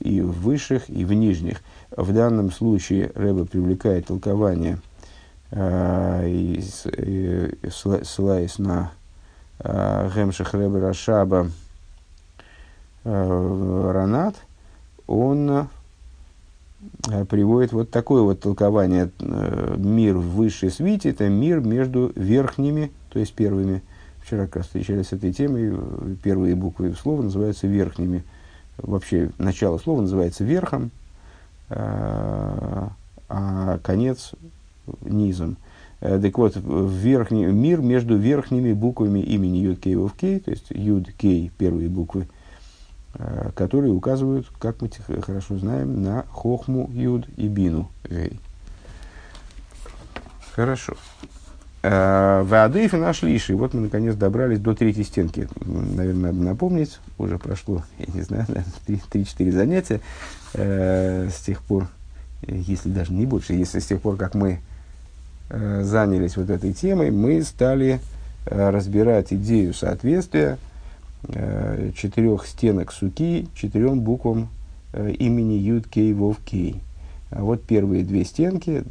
и 0.00 0.20
в 0.20 0.32
высших, 0.42 0.90
и 0.90 1.04
в 1.04 1.12
нижних. 1.12 1.62
В 1.96 2.12
данном 2.12 2.50
случае 2.52 3.10
Рэба 3.14 3.46
привлекает 3.46 4.06
толкование, 4.06 4.78
ссылаясь 7.70 8.58
на 8.58 8.92
Гемших 9.62 10.52
Рэба 10.52 10.80
Рашаба 10.80 11.50
Ранат, 13.04 14.36
он 15.06 15.68
Э, 17.08 17.24
приводит 17.24 17.72
вот 17.72 17.90
такое 17.90 18.22
вот 18.22 18.40
толкование. 18.40 19.10
Э, 19.18 19.74
мир 19.78 20.16
в 20.16 20.36
высшей 20.36 20.70
свите– 20.70 21.10
это 21.10 21.28
мир 21.28 21.60
между 21.60 22.12
верхними, 22.14 22.92
то 23.10 23.18
есть 23.18 23.34
первыми. 23.34 23.82
Вчера 24.22 24.46
как 24.46 24.64
встречались 24.64 25.08
с 25.08 25.12
этой 25.12 25.32
темой. 25.32 25.76
Первые 26.22 26.54
буквы 26.54 26.94
слова 26.94 27.22
называются 27.22 27.66
верхними. 27.66 28.24
Вообще, 28.76 29.30
начало 29.38 29.78
слова 29.78 30.02
называется 30.02 30.44
верхом, 30.44 30.90
э, 31.70 32.88
а 33.28 33.78
конец– 33.82 34.32
низом. 35.02 35.56
Так 36.00 36.38
вот, 36.38 36.56
верхний, 36.56 37.44
мир 37.46 37.80
между 37.80 38.16
верхними 38.16 38.72
буквами 38.72 39.18
имени 39.18 39.58
Юд 39.58 39.80
Кей 39.80 39.96
Кей, 40.16 40.38
то 40.38 40.50
есть 40.52 40.66
Юд 40.70 41.10
Кей, 41.18 41.50
первые 41.58 41.88
буквы– 41.88 42.28
Э, 42.37 42.37
которые 43.54 43.92
указывают, 43.92 44.46
как 44.58 44.80
мы 44.80 44.90
хорошо 45.22 45.58
знаем, 45.58 46.02
на 46.02 46.24
хохму, 46.30 46.90
юд 46.92 47.26
и 47.36 47.48
бину. 47.48 47.90
Гей. 48.08 48.38
Хорошо. 50.54 50.96
Э, 51.82 52.42
Вадыф 52.42 52.94
и 52.94 52.96
нашли 52.96 53.36
И 53.36 53.52
вот 53.52 53.74
мы 53.74 53.82
наконец 53.82 54.16
добрались 54.16 54.58
до 54.58 54.74
третьей 54.74 55.04
стенки. 55.04 55.48
Наверное, 55.64 56.32
надо 56.32 56.44
напомнить. 56.44 56.98
Уже 57.16 57.38
прошло, 57.38 57.84
я 57.98 58.12
не 58.12 58.22
знаю, 58.22 58.46
3-4 58.86 59.52
занятия 59.52 60.00
э, 60.54 61.28
с 61.30 61.40
тех 61.40 61.62
пор, 61.62 61.86
если 62.46 62.90
даже 62.90 63.12
не 63.12 63.26
больше, 63.26 63.52
если 63.52 63.78
с 63.78 63.86
тех 63.86 64.00
пор, 64.00 64.16
как 64.16 64.34
мы 64.34 64.58
э, 65.50 65.82
занялись 65.84 66.36
вот 66.36 66.50
этой 66.50 66.72
темой, 66.72 67.12
мы 67.12 67.42
стали 67.42 68.00
э, 68.46 68.70
разбирать 68.70 69.32
идею 69.32 69.72
соответствия 69.74 70.58
э, 71.24 71.90
четырех 71.96 72.46
стенок 72.46 72.92
суки 72.92 73.48
четырем 73.54 74.00
буквам 74.00 74.48
э, 74.92 75.10
имени 75.12 75.54
Юд 75.54 75.88
Кей 75.88 76.12
Вов 76.12 76.38
Кей. 76.44 76.80
А 77.30 77.42
вот 77.42 77.62
первые 77.62 78.04
две 78.04 78.24
стенки, 78.24 78.82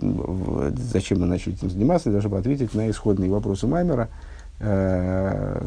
зачем 0.92 1.22
мы 1.22 1.26
начали 1.26 1.56
этим 1.56 1.72
заниматься, 1.72 2.12
даже 2.12 2.28
ответить 2.28 2.76
на 2.76 2.90
исходные 2.90 3.32
вопросы 3.32 3.66
Маймера, 3.66 4.10
э, 4.60 5.66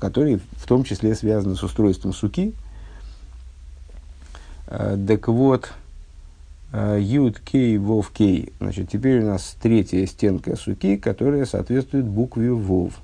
которые 0.00 0.38
в 0.56 0.66
том 0.66 0.84
числе 0.84 1.14
связаны 1.14 1.56
с 1.56 1.62
устройством 1.62 2.12
суки. 2.12 2.54
Так 4.66 5.28
вот, 5.28 5.72
Юд 6.72 7.40
Кей 7.40 7.78
Вов 7.78 8.10
Кей. 8.10 8.52
Значит, 8.60 8.88
теперь 8.90 9.22
у 9.22 9.26
нас 9.26 9.56
третья 9.60 10.06
стенка 10.06 10.56
суки, 10.56 10.96
которая 10.96 11.44
соответствует 11.44 12.06
букве 12.06 12.52
Вов. 12.52 12.94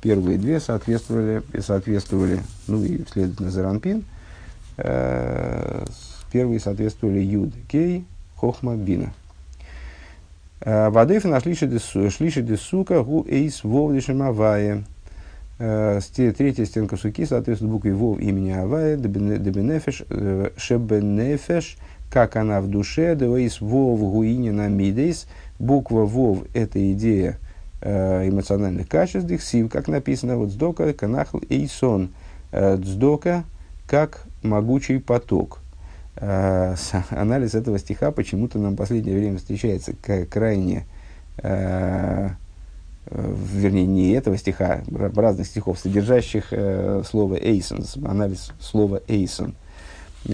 Первые 0.00 0.38
две 0.38 0.60
соответствовали, 0.60 1.42
соответствовали 1.60 2.40
ну 2.68 2.84
и, 2.84 3.04
следовательно, 3.10 3.50
Заранпин. 3.50 4.04
Э, 4.76 5.84
первые 6.30 6.60
соответствовали 6.60 7.18
Юд, 7.18 7.52
Кей, 7.68 8.04
Хохма, 8.36 8.76
Бина. 8.76 9.12
Э, 10.60 10.88
Вадыф 10.90 11.24
нашли 11.24 11.54
шлиши 11.54 12.42
десука 12.42 13.02
гу 13.02 13.26
эйс 13.28 13.64
вовлишем 13.64 14.22
авае. 14.22 14.84
Э, 15.58 16.00
третья 16.14 16.64
стенка 16.64 16.96
суки 16.96 17.26
соответствует 17.26 17.72
букве 17.72 17.92
вов 17.92 18.20
имени 18.20 18.50
Авая, 18.50 18.96
дебенефеш, 18.96 20.04
э, 20.08 20.50
шебенефеш, 20.56 21.76
как 22.10 22.36
она 22.36 22.60
в 22.60 22.68
душе, 22.68 23.16
девейс 23.16 23.60
вов 23.60 23.98
гуине 23.98 24.52
на 24.52 24.68
мидейс. 24.68 25.26
Буква 25.58 26.04
вов– 26.04 26.44
это 26.54 26.92
идея 26.92 27.38
эмоциональных 27.80 28.88
качеств, 28.88 29.28
дихсив, 29.28 29.70
как 29.70 29.88
написано, 29.88 30.36
вот 30.36 30.50
сдока, 30.50 30.92
канахл 30.92 31.38
и 31.38 31.66
сон. 31.66 32.10
Э, 32.50 32.76
Дздока 32.76 33.44
как 33.86 34.24
могучий 34.42 34.98
поток. 34.98 35.60
Э, 36.16 36.74
анализ 37.10 37.54
этого 37.54 37.78
стиха 37.78 38.10
почему-то 38.10 38.58
нам 38.58 38.74
в 38.74 38.76
последнее 38.76 39.16
время 39.16 39.38
встречается 39.38 39.92
крайне, 40.30 40.86
вернее, 43.10 43.86
не 43.86 44.10
этого 44.10 44.36
стиха, 44.36 44.80
разных 44.90 45.46
стихов, 45.46 45.78
содержащих 45.78 46.52
слово 47.08 47.36
«эйсонс», 47.36 47.96
анализ 47.96 48.50
слова 48.60 49.00
«эйсон» 49.06 49.54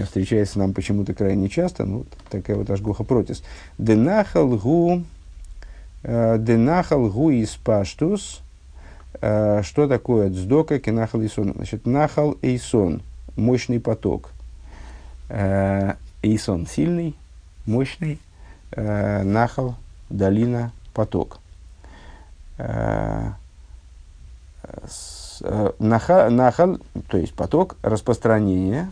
встречается 0.03 0.59
нам 0.59 0.73
почему-то 0.73 1.13
крайне 1.13 1.47
часто, 1.47 1.85
ну, 1.85 2.05
такая 2.29 2.57
вот 2.57 2.69
ажгоха 2.69 3.03
протис. 3.03 3.43
Денахал 3.77 4.57
гу 4.57 5.03
Денахал 6.05 7.09
гуис 7.09 7.55
паштус. 7.55 8.41
Э, 9.21 9.61
что 9.63 9.87
такое 9.87 10.29
дздока 10.29 10.77
кенахал 10.79 11.21
эйсон? 11.21 11.53
Значит, 11.55 11.87
нахал 11.87 12.37
эйсон, 12.43 13.01
мощный 13.35 13.79
поток. 13.79 14.29
Э, 15.29 15.95
эйсон 16.21 16.67
сильный, 16.67 17.15
мощный. 17.65 18.19
Э, 18.71 19.23
нахал, 19.23 19.75
долина, 20.09 20.71
поток. 20.93 21.39
Нахал, 25.79 26.79
то 27.09 27.17
есть 27.17 27.33
поток 27.33 27.77
распространения, 27.81 28.91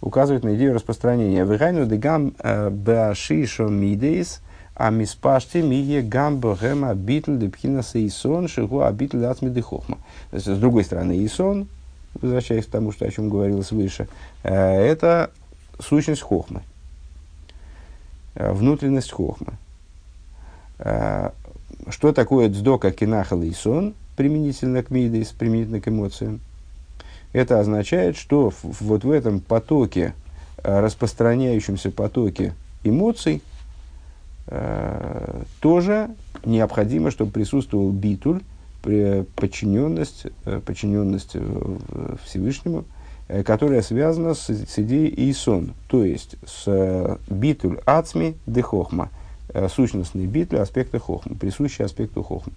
указывает 0.00 0.44
на 0.44 0.54
идею 0.54 0.74
распространения. 0.74 1.44
Вегайну 1.44 1.84
дегам 1.86 2.34
башишо 2.70 3.68
мидейс– 3.68 4.40
а 4.74 4.90
миспашти 4.90 5.58
мие 5.58 6.02
гамбо 6.02 6.56
гема 6.60 6.94
битл 6.94 7.36
депхина 7.36 7.82
сейсон 7.82 8.48
шигу 8.48 8.82
абитл 8.82 9.24
ацмиды 9.24 9.62
хохма. 9.62 9.98
С 10.32 10.44
другой 10.58 10.84
стороны, 10.84 11.24
исон, 11.24 11.68
возвращаясь 12.20 12.66
к 12.66 12.70
тому, 12.70 12.90
что, 12.92 13.04
о 13.04 13.10
чем 13.10 13.28
говорилось 13.28 13.70
выше, 13.70 14.08
э, 14.42 14.52
это 14.52 15.30
сущность 15.78 16.22
хохмы, 16.22 16.62
э, 18.34 18.52
внутренность 18.52 19.12
хохмы. 19.12 19.52
Э, 20.78 21.30
что 21.88 22.12
такое 22.12 22.48
дздока 22.48 22.90
кинахал 22.90 23.42
и 23.42 23.52
сон, 23.52 23.94
применительно 24.16 24.82
к 24.82 24.90
мидейс, 24.90 25.28
применительно 25.28 25.80
к 25.80 25.88
эмоциям? 25.88 26.40
Это 27.32 27.60
означает, 27.60 28.16
что 28.16 28.52
вот 28.62 29.04
в 29.04 29.10
этом 29.10 29.40
потоке, 29.40 30.14
распространяющемся 30.62 31.90
потоке 31.90 32.54
эмоций, 32.84 33.42
Э, 33.42 33.53
тоже 35.60 36.10
необходимо, 36.44 37.10
чтобы 37.10 37.30
присутствовал 37.30 37.90
битуль, 37.90 38.40
подчиненность, 39.36 40.26
э, 40.44 40.60
подчиненность 40.64 41.32
э, 41.34 41.76
Всевышнему, 42.24 42.84
которая 43.46 43.80
связана 43.80 44.34
с, 44.34 44.50
с 44.50 44.78
идеей 44.78 45.30
Исон, 45.30 45.72
то 45.88 46.04
есть 46.04 46.36
с 46.46 47.18
битуль 47.30 47.78
ацми 47.86 48.34
де 48.46 48.60
хохма, 48.60 49.08
сущностный 49.74 50.26
битуль 50.26 50.58
аспекта 50.58 50.98
хохма, 50.98 51.34
присущий 51.34 51.86
аспекту 51.86 52.22
хохма. 52.22 52.52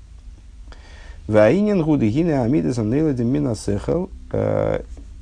Ваинин 1.27 1.83
гуды 1.83 2.09
гине 2.09 2.41
амидес 2.41 2.77
анейладим 2.79 3.27
минасехал. 3.27 4.09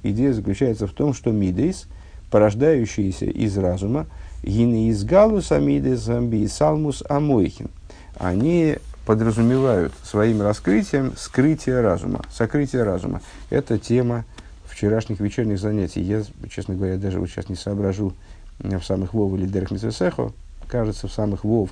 Идея 0.01 0.33
заключается 0.33 0.87
в 0.87 0.93
том, 0.93 1.13
что 1.13 1.31
мидейс, 1.31 1.85
порождающиеся 2.31 3.25
из 3.25 3.55
разума, 3.55 4.07
Гины 4.45 4.89
из 4.89 5.03
галус 5.03 5.51
амидес 5.51 6.07
амби 6.07 6.45
салмус 6.45 7.03
амойхин. 7.09 7.69
Они 8.17 8.77
подразумевают 9.05 9.91
своим 10.03 10.41
раскрытием 10.41 11.13
скрытие 11.17 11.81
разума, 11.81 12.21
сокрытие 12.31 12.83
разума. 12.83 13.21
Это 13.49 13.79
тема 13.79 14.23
вчерашних 14.65 15.19
вечерних 15.19 15.59
занятий. 15.59 16.01
Я, 16.01 16.23
честно 16.49 16.75
говоря, 16.75 16.97
даже 16.97 17.19
вот 17.19 17.29
сейчас 17.29 17.49
не 17.49 17.55
соображу 17.55 18.13
в 18.59 18.81
самых 18.81 19.13
Вов 19.13 19.33
или 19.33 19.47
Дерх 19.47 19.71
Митсесехо, 19.71 20.31
кажется, 20.67 21.07
в 21.07 21.11
самых 21.11 21.43
Вов, 21.43 21.71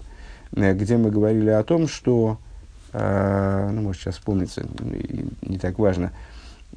э, 0.55 0.73
где 0.73 0.97
мы 0.97 1.12
говорили 1.12 1.49
о 1.49 1.63
том, 1.63 1.88
что, 1.88 2.38
э, 2.91 3.69
ну, 3.71 3.81
может, 3.81 4.01
сейчас 4.01 4.15
вспомнится, 4.15 4.65
не 5.41 5.59
так 5.59 5.77
важно, 5.79 6.12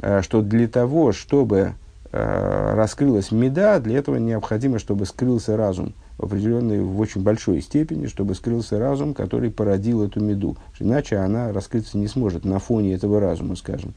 э, 0.01 0.21
что 0.23 0.43
для 0.43 0.69
того, 0.69 1.13
чтобы 1.13 1.73
раскрылась 2.13 3.33
меда, 3.33 3.79
для 3.81 3.99
этого 3.99 4.17
необходимо, 4.17 4.79
чтобы 4.79 5.07
скрылся 5.07 5.57
разум 5.57 5.95
в 6.19 6.25
определенной, 6.25 6.81
в 6.81 6.99
очень 7.01 7.23
большой 7.23 7.61
степени, 7.61 8.07
чтобы 8.07 8.35
скрылся 8.35 8.79
разум, 8.79 9.13
который 9.15 9.51
породил 9.51 10.03
эту 10.03 10.21
меду. 10.21 10.57
Иначе 10.79 11.17
она 11.17 11.53
раскрыться 11.53 11.99
не 11.99 12.09
сможет 12.09 12.45
на 12.45 12.59
фоне 12.59 12.95
этого 12.95 13.21
разума, 13.21 13.57
скажем. 13.57 13.95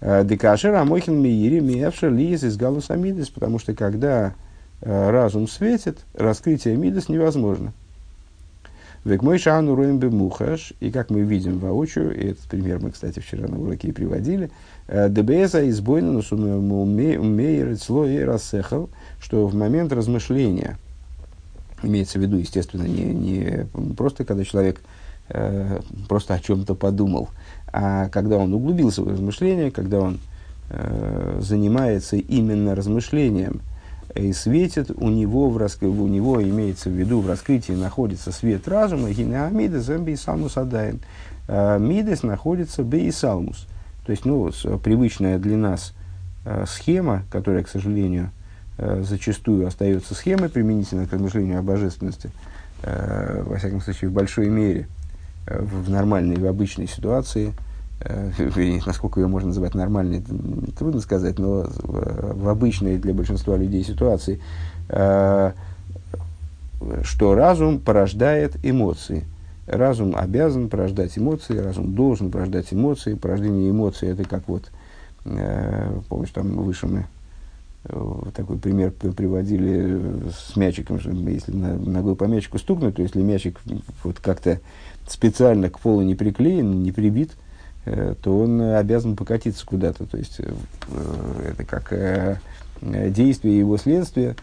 Э, 0.00 0.22
Декашер 0.24 0.74
Амохин 0.74 1.20
Миири 1.20 1.60
Миевшер 1.60 2.12
Лиес 2.12 2.44
из 2.44 2.56
Галуса 2.56 2.94
Мидес, 2.94 3.30
потому 3.30 3.58
что 3.58 3.74
когда 3.74 4.34
э, 4.82 5.10
разум 5.10 5.48
светит, 5.48 5.98
раскрытие 6.14 6.76
Мидес 6.76 7.08
невозможно. 7.08 7.72
Век 9.04 9.22
мой 9.22 9.38
шану 9.38 9.74
роем 9.74 10.00
мухаш, 10.16 10.72
и 10.80 10.90
как 10.90 11.10
мы 11.10 11.20
видим 11.20 11.58
воочию, 11.58 12.16
и 12.18 12.28
этот 12.30 12.44
пример 12.44 12.80
мы, 12.80 12.90
кстати, 12.90 13.20
вчера 13.20 13.46
на 13.46 13.60
уроке 13.60 13.88
и 13.88 13.92
приводили, 13.92 14.50
э, 14.88 15.10
ДБСа 15.10 15.68
избойна 15.68 16.12
умеет 17.18 17.82
слой 17.82 18.24
рассехал, 18.24 18.88
что 19.20 19.46
в 19.46 19.54
момент 19.54 19.92
размышления, 19.92 20.78
имеется 21.82 22.18
в 22.18 22.22
виду, 22.22 22.38
естественно, 22.38 22.84
не, 22.84 23.04
не 23.12 23.66
просто 23.94 24.24
когда 24.24 24.42
человек 24.42 24.80
э, 25.28 25.80
просто 26.08 26.32
о 26.32 26.40
чем-то 26.40 26.74
подумал, 26.74 27.28
а 27.74 28.08
когда 28.08 28.38
он 28.38 28.54
углубился 28.54 29.02
в 29.02 29.08
размышления, 29.08 29.70
когда 29.70 30.00
он 30.00 30.18
э, 30.70 31.40
занимается 31.42 32.16
именно 32.16 32.74
размышлением– 32.74 33.60
и 34.14 34.32
светит 34.32 34.90
у 34.90 35.08
него, 35.08 35.50
в 35.50 35.56
раск... 35.56 35.82
у 35.82 36.06
него 36.06 36.42
имеется 36.42 36.88
в 36.88 36.92
виду 36.92 37.20
в 37.20 37.28
раскрытии 37.28 37.72
находится 37.72 38.32
свет 38.32 38.68
разума, 38.68 39.10
гинеамидес 39.10 39.88
бейсалмус 39.88 40.56
адайн. 40.56 41.00
А 41.48 41.78
мидес 41.78 42.22
находится 42.22 42.82
бейсалмус. 42.82 43.66
То 44.06 44.12
есть, 44.12 44.24
ну, 44.24 44.50
привычная 44.82 45.38
для 45.38 45.56
нас 45.56 45.94
э, 46.44 46.64
схема, 46.68 47.24
которая, 47.30 47.62
к 47.64 47.68
сожалению, 47.68 48.30
э, 48.78 49.02
зачастую 49.02 49.66
остается 49.66 50.14
схемой 50.14 50.48
применительно 50.48 51.06
к 51.06 51.12
размышлению 51.12 51.58
о 51.58 51.62
божественности, 51.62 52.30
э, 52.82 53.42
во 53.44 53.56
всяком 53.56 53.80
случае, 53.80 54.10
в 54.10 54.12
большой 54.12 54.48
мере, 54.48 54.88
в 55.46 55.90
нормальной, 55.90 56.36
в 56.36 56.46
обычной 56.46 56.86
ситуации– 56.86 57.52
Э, 57.64 57.73
насколько 58.86 59.20
ее 59.20 59.28
можно 59.28 59.48
называть 59.48 59.74
нормальной, 59.74 60.22
трудно 60.76 61.00
сказать, 61.00 61.38
но 61.38 61.66
в 61.78 62.48
обычной 62.48 62.98
для 62.98 63.14
большинства 63.14 63.56
людей 63.56 63.84
ситуации, 63.84 64.40
э, 64.88 65.52
что 67.02 67.34
разум 67.34 67.80
порождает 67.80 68.56
эмоции. 68.62 69.24
Разум 69.66 70.14
обязан 70.14 70.68
порождать 70.68 71.16
эмоции, 71.16 71.56
разум 71.56 71.94
должен 71.94 72.30
порождать 72.30 72.72
эмоции. 72.72 73.14
Порождение 73.14 73.70
эмоций 73.70 74.10
это 74.10 74.24
как 74.24 74.46
вот, 74.48 74.70
э, 75.24 76.00
помнишь, 76.08 76.30
там 76.30 76.48
выше 76.56 76.86
мы 76.86 77.06
такой 78.34 78.56
пример 78.56 78.92
приводили 78.92 80.30
с 80.30 80.56
мячиком, 80.56 80.98
что 80.98 81.10
если 81.10 81.52
ногой 81.52 82.16
по 82.16 82.24
мячику 82.24 82.58
стукнуть, 82.58 82.96
то 82.96 83.02
если 83.02 83.20
мячик 83.20 83.60
вот 84.02 84.20
как-то 84.20 84.60
специально 85.06 85.68
к 85.68 85.78
полу 85.78 86.00
не 86.00 86.14
приклеен, 86.14 86.82
не 86.82 86.92
прибит, 86.92 87.32
Э, 87.34 87.43
то 87.84 88.38
он 88.38 88.60
обязан 88.60 89.16
покатиться 89.16 89.64
куда-то. 89.66 90.06
То 90.06 90.16
есть 90.16 90.36
э, 90.38 90.52
это 91.50 91.64
как 91.64 91.92
э, 91.92 92.38
действие 92.80 93.58
его 93.58 93.76
следствия 93.76 94.36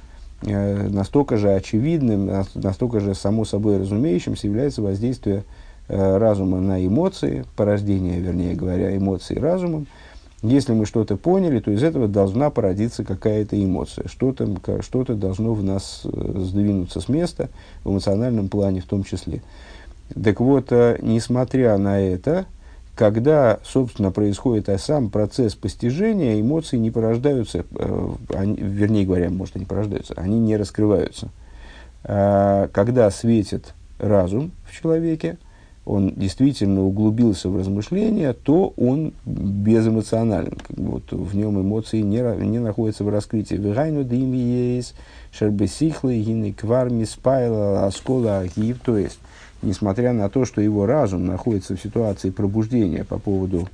настолько 0.44 1.38
же 1.38 1.54
очевидным, 1.54 2.46
настолько 2.56 3.00
же 3.00 3.14
само 3.14 3.46
собой 3.46 3.78
разумеющимся 3.78 4.48
является 4.48 4.82
воздействие 4.82 5.44
разума 5.88 6.60
на 6.60 6.84
эмоции, 6.84 7.46
порождение, 7.56 8.20
вернее 8.20 8.56
говоря, 8.56 8.98
эмоций 8.98 9.38
разумом. 9.38 9.86
Если 10.42 10.74
мы 10.74 10.88
что-то 10.88 11.16
поняли, 11.16 11.60
то 11.60 11.70
из 11.70 11.84
этого 11.84 12.08
должна 12.08 12.50
породиться 12.50 13.04
какая-то 13.04 13.64
эмоция. 13.64 14.08
Что-то 14.08 14.82
что 14.82 15.04
должно 15.14 15.54
в 15.54 15.64
нас 15.64 16.02
сдвинуться 16.04 17.02
с 17.02 17.08
места, 17.08 17.50
в 17.84 17.92
эмоциональном 17.92 18.50
плане 18.50 18.82
в 18.82 18.86
том 18.86 19.04
числе. 19.04 19.44
Так 20.24 20.40
вот, 20.40 20.72
несмотря 20.72 21.78
на 21.78 22.00
это, 22.02 22.48
когда, 22.96 23.60
собственно, 23.64 24.12
происходит 24.12 24.70
а 24.70 24.78
сам 24.78 25.10
процесс 25.10 25.56
постижения, 25.56 26.40
эмоции 26.40 26.78
не 26.78 26.92
порождаются, 26.92 27.66
э, 27.76 28.10
они, 28.34 28.56
вернее 28.56 29.06
говоря, 29.06 29.30
может, 29.30 29.56
они 29.56 29.66
порождаются, 29.66 30.14
они 30.18 30.40
не 30.40 30.58
раскрываются. 30.58 31.30
А, 32.04 32.68
когда 32.70 33.10
светит 33.12 33.74
разум 34.00 34.52
в 34.66 34.74
человеке, 34.74 35.38
он 35.84 36.14
действительно 36.16 36.84
углубился 36.84 37.50
в 37.50 37.58
размышления, 37.58 38.34
то 38.34 38.74
он 38.78 39.14
безэмоционален. 39.26 40.58
Вот 40.70 41.12
в 41.12 41.36
нем 41.36 41.60
эмоции 41.60 42.02
не, 42.02 42.22
не 42.46 42.60
находятся 42.60 43.04
в 43.04 43.10
раскрытии. 43.10 43.56
Вегайну 43.56 44.04
дими 44.04 44.38
есть, 44.38 44.94
шербесихлы, 45.32 46.20
гины 46.20 46.54
кварми, 46.54 47.04
спайла, 47.06 47.86
оскола, 47.88 48.40
агив. 48.40 48.80
То 48.82 48.98
есть, 48.98 49.20
несмотря 49.62 50.14
на 50.14 50.30
то, 50.30 50.46
что 50.46 50.62
его 50.62 50.86
разум 50.86 51.26
находится 51.26 51.76
в 51.76 51.82
ситуации 51.82 52.30
пробуждения 52.30 53.04
по 53.04 53.20
поводу 53.20 53.70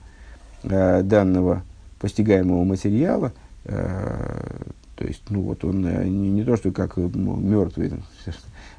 э, 0.64 1.02
данного 1.04 1.64
постигаемого 2.00 2.64
материала, 2.64 3.32
э, 3.66 4.62
то 4.96 5.06
есть, 5.06 5.24
ну 5.30 5.42
вот 5.42 5.64
он 5.64 5.86
э, 5.86 6.06
не, 6.06 6.30
не 6.30 6.44
то, 6.44 6.58
что 6.58 6.72
как 6.72 6.98
мертвый, 6.98 7.92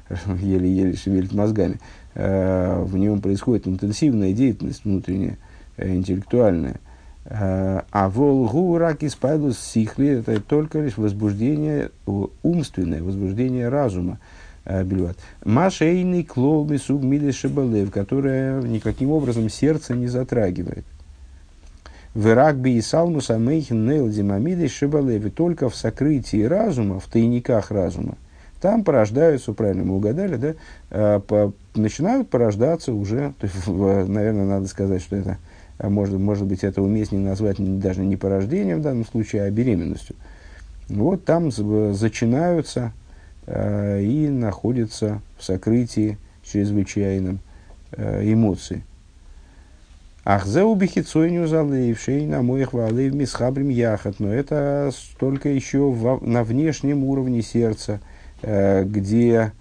еле-еле 0.09 0.95
шевелит 0.97 1.33
мозгами, 1.33 1.79
э, 2.15 2.83
в 2.83 2.97
нем 2.97 3.21
происходит 3.21 3.67
интенсивная 3.67 4.33
деятельность 4.33 4.83
внутренняя, 4.83 5.37
э, 5.77 5.93
интеллектуальная. 5.93 6.79
Э, 7.25 7.81
а 7.91 8.09
волгу 8.09 8.77
раки 8.77 9.07
спайлус 9.07 9.59
сихли 9.59 10.19
это 10.19 10.41
только 10.41 10.79
лишь 10.79 10.97
возбуждение 10.97 11.91
умственное, 12.43 13.03
возбуждение 13.03 13.69
разума. 13.69 14.19
Э, 14.65 14.83
бельват. 14.83 15.17
Машейный 15.43 16.23
клоуми 16.23 16.77
суг 16.77 17.01
шибалев, 17.33 17.91
которая 17.91 18.61
никаким 18.61 19.11
образом 19.11 19.49
сердце 19.49 19.93
не 19.95 20.07
затрагивает. 20.07 20.85
В 22.13 22.27
Иракби 22.27 22.71
и 22.71 22.81
Салмуса 22.81 23.37
Мейхин 23.37 23.87
Нейлди 23.87 24.21
Мамиды 24.21 24.67
Шибалеви 24.67 25.29
только 25.29 25.69
в 25.69 25.75
сокрытии 25.75 26.43
разума, 26.43 26.99
в 26.99 27.07
тайниках 27.07 27.71
разума, 27.71 28.17
там 28.61 28.83
порождаются, 28.83 29.53
правильно 29.53 29.85
мы 29.85 29.95
угадали, 29.95 30.35
да, 30.35 30.53
э, 30.89 31.51
начинают 31.75 32.29
порождаться 32.29 32.93
уже, 32.93 33.33
то 33.39 33.47
есть, 33.47 33.67
наверное, 33.67 34.45
надо 34.45 34.67
сказать, 34.67 35.01
что 35.01 35.15
это, 35.15 35.37
а 35.77 35.89
может, 35.89 36.19
может 36.19 36.45
быть, 36.45 36.63
это 36.63 36.81
уместнее 36.81 37.23
назвать 37.23 37.57
даже 37.79 38.01
не 38.01 38.17
порождением 38.17 38.79
в 38.79 38.81
данном 38.81 39.05
случае, 39.05 39.43
а 39.43 39.51
беременностью. 39.51 40.15
Вот 40.89 41.23
там 41.23 41.51
зачинаются 41.51 42.91
Э, 42.91 42.98
и 43.49 44.27
находится 44.29 45.21
в 45.37 45.43
сокрытии 45.43 46.17
чрезвычайном 46.43 47.39
э, 47.91 48.31
эмоций. 48.31 48.83
Ахзеу 50.25 50.75
бихицойню 50.75 51.47
залейвшей 51.47 52.25
на 52.25 52.41
моих 52.41 52.73
валейв 52.73 53.13
мисхабрим 53.13 53.69
яхат. 53.69 54.19
Но 54.19 54.31
это 54.31 54.91
только 55.19 55.49
еще 55.49 55.89
в, 55.89 56.19
на 56.25 56.43
внешнем 56.43 57.03
уровне 57.03 57.41
сердца, 57.41 57.99
э, 58.41 58.83
где, 58.83 59.51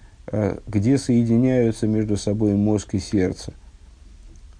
где 0.66 0.98
соединяются 0.98 1.86
между 1.86 2.16
собой 2.16 2.54
мозг 2.54 2.94
и 2.94 2.98
сердце. 2.98 3.52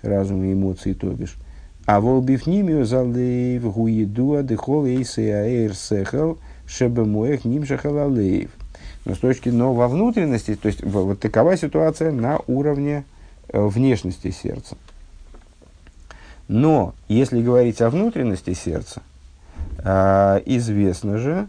Разум 0.00 0.44
и 0.44 0.52
эмоции, 0.52 0.92
то 0.92 1.10
бишь. 1.10 1.36
А 1.84 2.00
волбифнимию 2.00 2.84
залейв 2.84 3.64
гуидуа 3.64 4.42
дехол 4.42 4.86
эйсеаэйр 4.86 5.74
сехал 5.74 6.38
шебемуэх 6.66 7.44
нимшахалалейв. 7.44 8.50
Но 9.04 9.14
с 9.14 9.18
точки, 9.18 9.48
но 9.48 9.72
во 9.74 9.88
внутренности, 9.88 10.54
то 10.54 10.68
есть 10.68 10.82
вот 10.84 11.20
такова 11.20 11.56
ситуация 11.56 12.12
на 12.12 12.40
уровне 12.46 13.04
э, 13.48 13.60
внешности 13.60 14.30
сердца. 14.30 14.76
Но 16.48 16.94
если 17.08 17.42
говорить 17.42 17.82
о 17.82 17.90
внутренности 17.90 18.54
сердца, 18.54 19.02
э, 19.84 20.40
известно 20.46 21.18
же, 21.18 21.46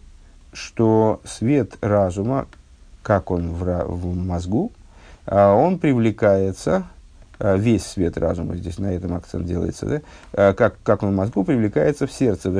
что 0.52 1.22
свет 1.24 1.78
разума, 1.82 2.48
как 3.02 3.32
он 3.32 3.54
в, 3.54 4.16
мозгу, 4.16 4.74
э, 5.26 5.48
он 5.48 5.80
привлекается, 5.80 6.84
э, 7.40 7.58
весь 7.58 7.86
свет 7.86 8.18
разума, 8.18 8.58
здесь 8.58 8.78
на 8.78 8.88
этом 8.88 9.14
акцент 9.16 9.46
делается, 9.46 10.04
да, 10.34 10.54
как, 10.54 10.76
как 10.84 11.02
он 11.04 11.14
в 11.14 11.16
мозгу 11.16 11.46
привлекается 11.46 12.06
в 12.06 12.12
сердце. 12.12 12.52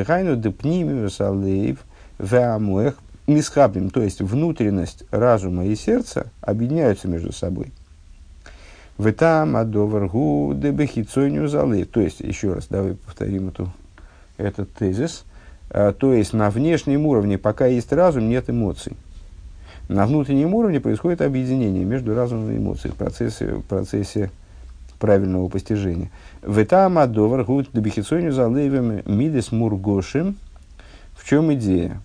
Мисхабим, 3.30 3.90
то 3.90 4.02
есть 4.02 4.22
внутренность 4.22 5.06
разума 5.12 5.66
и 5.66 5.76
сердца, 5.76 6.32
объединяются 6.42 7.08
между 7.08 7.32
собой. 7.32 7.72
В 8.98 9.14
там 9.14 9.56
адоваргу 9.56 10.54
дебехицойню 10.56 11.48
залы. 11.48 11.86
То 11.86 12.02
есть, 12.02 12.20
еще 12.20 12.52
раз, 12.52 12.68
давай 12.68 12.96
повторим 12.96 13.48
эту, 13.48 13.72
этот 14.38 14.74
тезис. 14.74 15.24
А, 15.70 15.94
то 15.94 16.14
есть, 16.14 16.34
на 16.34 16.50
внешнем 16.50 17.06
уровне, 17.06 17.38
пока 17.38 17.66
есть 17.66 17.94
разум, 17.94 18.28
нет 18.28 18.50
эмоций. 18.50 18.98
На 19.88 20.06
внутреннем 20.06 20.54
уровне 20.54 20.82
происходит 20.82 21.22
объединение 21.22 21.86
между 21.86 22.14
разумом 22.14 22.52
и 22.52 22.58
эмоцией 22.58 22.94
в 22.94 22.98
процессе, 22.98 23.54
в 23.54 23.62
процессе 23.62 24.32
правильного 25.00 25.48
постижения. 25.48 26.12
В 26.42 26.64
там 26.66 27.00
адоваргу 27.00 27.64
дебехицойню 27.72 28.34
залывем 28.34 29.02
мидес 29.06 29.54
мургошим. 29.54 30.36
В 31.16 31.26
чем 31.26 31.54
идея? 31.54 32.02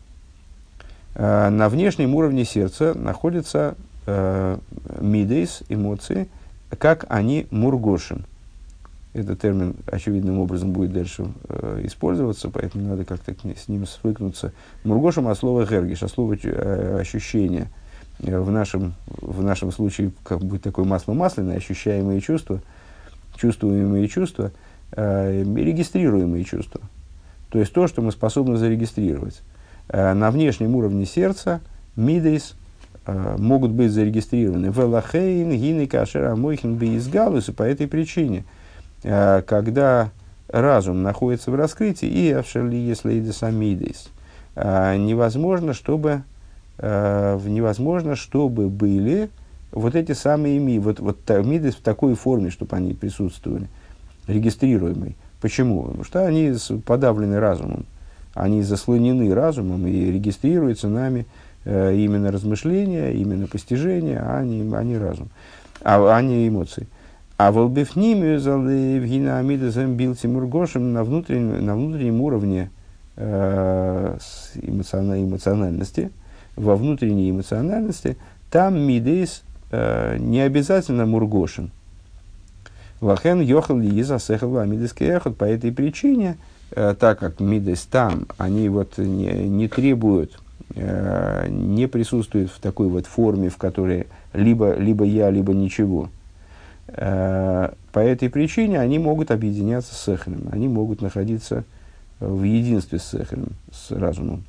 Э, 1.15 1.49
на 1.49 1.69
внешнем 1.69 2.15
уровне 2.15 2.45
сердца 2.45 2.95
находятся 2.95 3.77
э, 4.07 4.59
мидейс, 5.01 5.63
эмоции, 5.69 6.29
как 6.79 7.07
они 7.09 7.47
мургошим. 7.51 8.25
Этот 9.13 9.41
термин 9.41 9.77
очевидным 9.87 10.41
образом 10.41 10.73
будет 10.73 10.93
дальше 10.93 11.27
э, 11.49 11.83
использоваться, 11.85 12.51
поэтому 12.51 12.89
надо 12.89 13.05
как-то 13.05 13.33
с 13.33 13.69
ним 13.69 13.87
свыкнуться. 13.87 14.53
Мургошим 14.83 15.29
от 15.29 15.39
слова 15.39 15.65
гергиш, 15.65 16.03
от 16.03 16.11
слова 16.11 16.37
э, 16.43 16.99
ощущение. 17.01 17.69
в 18.19 18.51
нашем, 18.51 18.95
в 19.07 19.41
нашем 19.43 19.71
случае 19.71 20.11
как 20.25 20.41
бы 20.41 20.59
такое 20.59 20.85
масло 20.85 21.13
масляное, 21.13 21.59
ощущаемые 21.59 22.21
чувства, 22.21 22.61
чувствуемые 23.37 24.09
чувства, 24.09 24.51
э, 24.91 25.45
регистрируемые 25.45 26.43
чувства. 26.43 26.81
То 27.51 27.61
есть 27.61 27.73
то, 27.73 27.87
что 27.87 28.03
мы 28.03 28.11
способны 28.11 28.57
зарегистрировать. 28.57 29.43
Э, 29.89 30.15
на 30.15 30.31
внешнем 30.31 30.75
уровне 30.77 31.05
сердца 31.05 31.61
мидейс 31.97 32.55
э, 33.07 33.37
могут 33.39 33.73
быть 33.73 33.93
зарегистрированы. 33.93 34.67
Велахейн, 34.67 35.51
гины, 35.51 35.87
кашера, 35.87 36.35
мойхин, 36.37 36.77
бейзгалус. 36.77 37.49
И 37.49 37.53
по 37.53 37.63
этой 37.63 37.87
причине, 37.87 38.45
э, 39.03 39.43
когда 39.47 40.11
разум 40.49 41.03
находится 41.03 41.51
в 41.51 41.55
раскрытии, 41.55 42.09
и 42.09 42.31
авшерли, 42.33 42.77
если 42.77 43.19
идесамидейс, 43.19 44.11
невозможно, 44.57 45.73
чтобы 45.73 46.23
невозможно, 46.79 48.15
чтобы 48.15 48.69
были 48.69 49.31
вот 49.73 49.97
эти 49.97 50.13
самые 50.13 50.59
ми, 50.61 50.79
вот, 50.79 51.01
вот 51.01 51.29
мидес 51.29 51.75
в 51.75 51.81
такой 51.81 52.15
форме, 52.15 52.51
чтобы 52.51 52.77
они 52.77 52.93
присутствовали, 52.93 53.69
регистрируемые. 54.29 55.15
Почему? 55.41 55.85
Потому 55.85 56.05
что 56.05 56.27
они 56.27 56.55
подавлены 56.85 57.41
разумом, 57.41 57.87
они 58.35 58.63
заслонены 58.63 59.33
разумом 59.35 59.87
и 59.87 60.13
регистрируются 60.13 60.89
нами 60.89 61.27
э, 61.65 61.95
именно 61.97 62.31
размышления, 62.31 63.13
именно 63.13 63.47
постижения, 63.47 64.23
а 64.27 64.45
не, 64.45 64.75
а 64.75 64.83
не 64.83 64.99
разум, 64.99 65.29
а, 65.83 66.17
а 66.17 66.23
не 66.23 66.47
эмоции. 66.47 66.87
А 67.37 67.51
волбифнимию 67.51 68.39
залевгина 68.39 69.39
амидазем 69.39 69.97
бил 69.97 70.15
Тимургошем 70.15 70.93
на 70.93 71.03
внутреннем, 71.03 71.65
на 71.65 71.75
внутреннем 71.75 72.21
уровне 72.21 72.71
э, 73.17 74.19
эмоциональности– 74.63 76.11
во 76.57 76.77
внутренней 76.77 77.31
эмоциональности, 77.31 78.17
там 78.51 78.79
мидейс 78.79 79.43
э, 79.71 80.17
не 80.19 80.41
обязательно 80.41 81.07
мургошин. 81.07 81.71
Лахен 83.01 83.41
йохал 83.41 83.79
ли 83.79 84.03
засехал 84.03 84.57
эхот. 84.57 85.37
По 85.37 85.45
этой 85.45 85.73
причине, 85.73 86.37
так 86.71 87.19
как 87.19 87.41
мидейс 87.41 87.83
там, 87.83 88.27
они 88.39 88.69
вот 88.69 88.99
не, 88.99 89.49
не 89.49 89.69
требуют, 89.69 90.41
э, 90.75 91.47
не 91.49 91.87
присутствуют 91.87 92.51
в 92.51 92.61
такой 92.61 92.89
вот 92.89 93.07
форме, 93.07 93.49
в 93.49 93.57
которой 93.57 94.07
либо, 94.33 94.75
либо 94.75 95.05
я, 95.05 95.31
либо 95.31 95.53
ничего. 95.53 96.11
Э, 96.89 97.71
по 97.93 97.99
этой 97.99 98.29
причине 98.29 98.81
они 98.81 98.99
могут 98.99 99.31
объединяться 99.31 99.95
с 99.95 100.09
эхлем, 100.09 100.49
они 100.51 100.69
могут 100.69 101.01
находиться 101.01 101.65
в 102.21 102.43
единстве 102.43 102.99
с 102.99 103.15
эхлем, 103.15 103.49
с 103.73 103.91
разумом. 103.91 104.45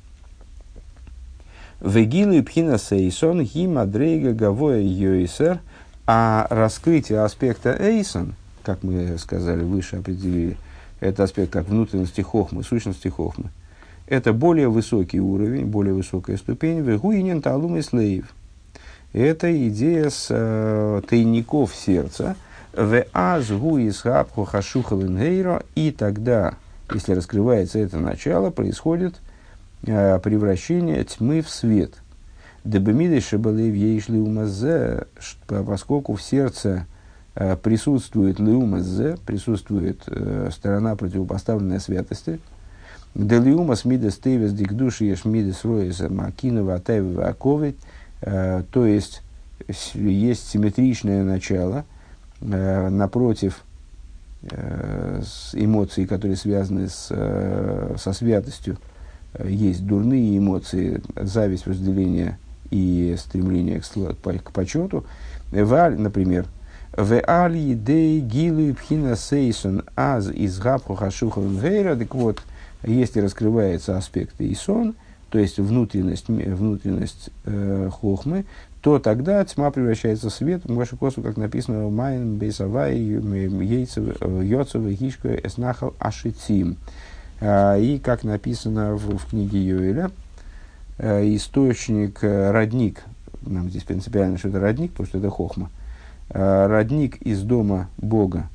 Вегилы 1.80 2.42
пхина 2.42 2.78
сейсон 2.78 3.42
ги 3.44 3.66
мадрейга 3.66 4.32
гавоя 4.32 4.80
йойсер, 4.80 5.60
а 6.06 6.46
раскрытие 6.50 7.20
аспекта 7.20 7.76
эйсон, 7.78 8.34
как 8.62 8.82
мы 8.82 9.18
сказали 9.18 9.62
выше, 9.62 9.96
определили, 9.96 10.56
это 11.00 11.24
аспект 11.24 11.52
как 11.52 11.68
внутренности 11.68 12.20
хохмы, 12.20 12.62
сущности 12.62 13.08
хохмы, 13.08 13.50
это 14.06 14.32
более 14.32 14.68
высокий 14.68 15.20
уровень, 15.20 15.66
более 15.66 15.94
высокая 15.94 16.36
ступень, 16.36 16.80
вегуинен 16.80 17.42
талум 17.42 17.76
и 17.76 17.82
слейв. 17.82 18.34
Это 19.12 19.50
идея 19.68 20.10
с 20.10 20.28
э, 20.30 21.02
тайников 21.08 21.74
сердца, 21.74 22.36
в 22.72 23.04
аз 23.12 23.50
гуис 23.50 24.02
хапху 24.02 24.44
хашухалингейро, 24.44 25.62
и 25.74 25.90
тогда, 25.90 26.54
если 26.92 27.14
раскрывается 27.14 27.78
это 27.78 27.98
начало, 27.98 28.50
происходит 28.50 29.20
Э, 29.86 30.18
превращение 30.18 31.04
тьмы 31.04 31.42
в 31.42 31.48
свет. 31.48 31.92
Дебемиды 32.64 33.20
шабалев 33.20 33.72
ейшли 33.72 34.18
умазе, 34.18 35.06
поскольку 35.46 36.16
в 36.16 36.22
сердце 36.22 36.86
присутствует 37.62 38.38
леумазе, 38.38 39.18
присутствует 39.26 40.02
э, 40.06 40.48
сторона 40.50 40.96
противопоставленной 40.96 41.80
святости. 41.80 42.40
Делиумас 43.14 43.84
мидес 43.84 44.16
тевес 44.16 44.52
дикдуши 44.52 45.04
еш 45.04 45.24
мидес 45.24 45.64
роеса 45.64 46.08
макинова 46.08 46.74
атаева 46.74 47.28
аковит, 47.28 47.76
то 48.20 48.86
есть 48.86 49.22
есть 49.94 50.48
симметричное 50.48 51.24
начало 51.24 51.84
напротив 52.40 53.62
эмоций, 55.54 56.06
которые 56.06 56.36
связаны 56.36 56.88
с, 56.88 57.06
со 57.98 58.12
святостью, 58.12 58.76
есть 59.42 59.86
дурные 59.86 60.36
эмоции, 60.36 61.02
зависть, 61.16 61.66
вожделение 61.66 62.38
и 62.70 63.16
стремление 63.18 63.80
к, 63.80 64.42
к 64.42 64.52
почету. 64.52 65.04
Валь, 65.52 65.98
например, 65.98 66.46
в 66.96 67.20
али 67.20 67.74
дей 67.74 68.20
гилы 68.20 68.74
пхина 68.74 69.16
сейсон 69.16 69.82
аз 69.96 70.28
из 70.28 70.58
гапху 70.58 70.94
хашухан 70.94 71.60
гейра. 71.60 71.94
Так 71.96 72.14
вот, 72.14 72.42
если 72.82 73.20
раскрывается 73.20 73.96
аспект 73.96 74.34
исон, 74.40 74.94
то 75.28 75.38
есть 75.38 75.58
внутренность, 75.58 76.28
внутренность 76.28 77.30
э, 77.44 77.90
хохмы, 77.92 78.46
то 78.80 78.98
тогда 78.98 79.44
тьма 79.44 79.70
превращается 79.70 80.30
в 80.30 80.32
свет. 80.32 80.62
Вашу 80.64 80.96
косу, 80.96 81.20
как 81.20 81.36
написано, 81.36 81.90
майн 81.90 82.36
бейсавай 82.36 82.96
йойцев 82.98 84.86
гишка 84.86 85.34
эснахал 85.34 85.94
ашитим. 85.98 86.76
А, 87.40 87.76
и, 87.76 87.98
как 87.98 88.24
написано 88.24 88.94
в, 88.94 89.18
в 89.18 89.26
книге 89.28 89.58
Йоэля, 89.58 90.10
э, 90.98 91.34
источник, 91.34 92.20
э, 92.22 92.50
родник, 92.50 93.02
нам 93.42 93.68
здесь 93.68 93.82
принципиально, 93.82 94.38
что 94.38 94.48
это 94.48 94.60
родник, 94.60 94.92
потому 94.92 95.08
что 95.08 95.18
это 95.18 95.30
хохма, 95.30 95.70
родник 96.28 97.16
из 97.22 97.42
дома 97.42 97.88
Бога. 97.96 98.48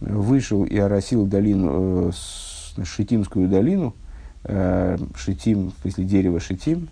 Вышел 0.00 0.64
и 0.64 0.76
оросил 0.78 1.26
долину, 1.26 2.12
Шитимскую 2.82 3.48
долину, 3.48 3.94
Шитим, 5.16 5.72
в 5.72 5.82
смысле 5.82 6.04
дерево 6.04 6.40
Шитим, 6.40 6.88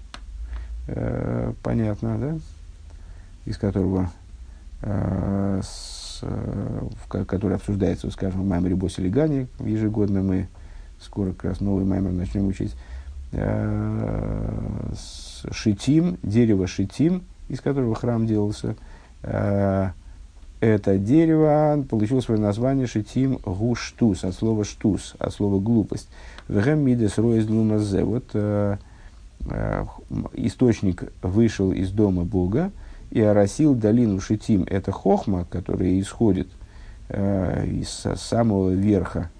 понятно, 1.62 2.18
да, 2.18 2.38
из 3.46 3.56
которого, 3.56 4.10
с, 4.82 6.20
в, 6.22 7.08
который 7.08 7.56
обсуждается, 7.56 8.10
скажем, 8.10 8.42
в 8.42 8.46
Маймере 8.46 8.74
Босилигане, 8.74 9.46
ежегодно 9.60 10.22
мы 10.22 10.48
скоро 11.00 11.32
как 11.32 11.44
раз 11.44 11.60
новый 11.60 11.84
маймер 11.84 12.12
начнем 12.12 12.48
учить, 12.48 12.74
э, 13.32 14.92
шитим, 15.50 16.18
дерево 16.22 16.66
шитим, 16.66 17.22
из 17.48 17.60
которого 17.60 17.94
храм 17.94 18.26
делался, 18.26 18.70
э, 18.70 18.74
это 19.22 20.98
дерево 20.98 21.84
получило 21.88 22.20
свое 22.20 22.40
название 22.40 22.86
шитим 22.86 23.38
гуштус, 23.44 24.24
от 24.24 24.34
слова 24.34 24.64
штус, 24.64 25.14
от 25.18 25.32
слова 25.32 25.60
глупость. 25.60 26.08
Вегем 26.48 26.80
мидес 26.80 27.18
роез 27.18 27.48
лумазе. 27.48 28.04
Вот 28.04 28.24
э, 28.34 28.76
э, 29.50 29.84
источник 30.34 31.12
вышел 31.22 31.72
из 31.72 31.90
дома 31.90 32.24
Бога 32.24 32.70
и 33.10 33.20
оросил 33.20 33.74
долину 33.74 34.20
шитим. 34.20 34.64
Это 34.68 34.92
хохма, 34.92 35.46
которая 35.50 35.98
исходит 36.00 36.48
э, 37.08 37.66
из 37.66 38.06
самого 38.16 38.70
верха 38.70 39.30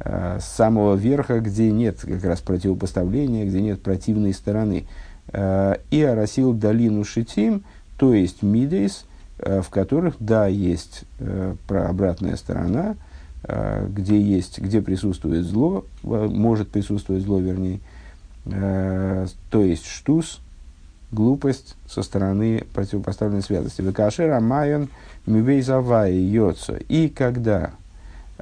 Э, 0.00 0.38
с 0.40 0.44
самого 0.44 0.96
верха, 0.96 1.40
где 1.40 1.70
нет 1.70 2.00
как 2.00 2.24
раз 2.24 2.40
противопоставления, 2.40 3.46
где 3.46 3.60
нет 3.60 3.80
противной 3.80 4.34
стороны. 4.34 4.84
Э, 5.32 5.76
и 5.90 6.02
оросил 6.02 6.52
долину 6.52 7.04
Шитим, 7.04 7.64
то 7.96 8.12
есть 8.12 8.42
Мидейс, 8.42 9.04
э, 9.04 9.13
в 9.38 9.66
которых, 9.70 10.14
да, 10.20 10.46
есть 10.46 11.04
про 11.66 11.88
обратная 11.88 12.36
сторона, 12.36 12.96
где, 13.88 14.20
есть, 14.20 14.58
где 14.58 14.80
присутствует 14.80 15.44
зло, 15.44 15.84
может 16.02 16.70
присутствовать 16.70 17.22
зло, 17.22 17.40
вернее, 17.40 17.80
то 18.44 19.62
есть 19.62 19.86
штус, 19.86 20.40
глупость 21.12 21.76
со 21.88 22.02
стороны 22.02 22.64
противопоставленной 22.74 23.42
святости. 23.42 23.82
Векашер 23.82 24.40
майон 24.40 24.88
мивейзавай 25.26 26.14
йоца. 26.14 26.76
И 26.88 27.08
когда 27.08 27.70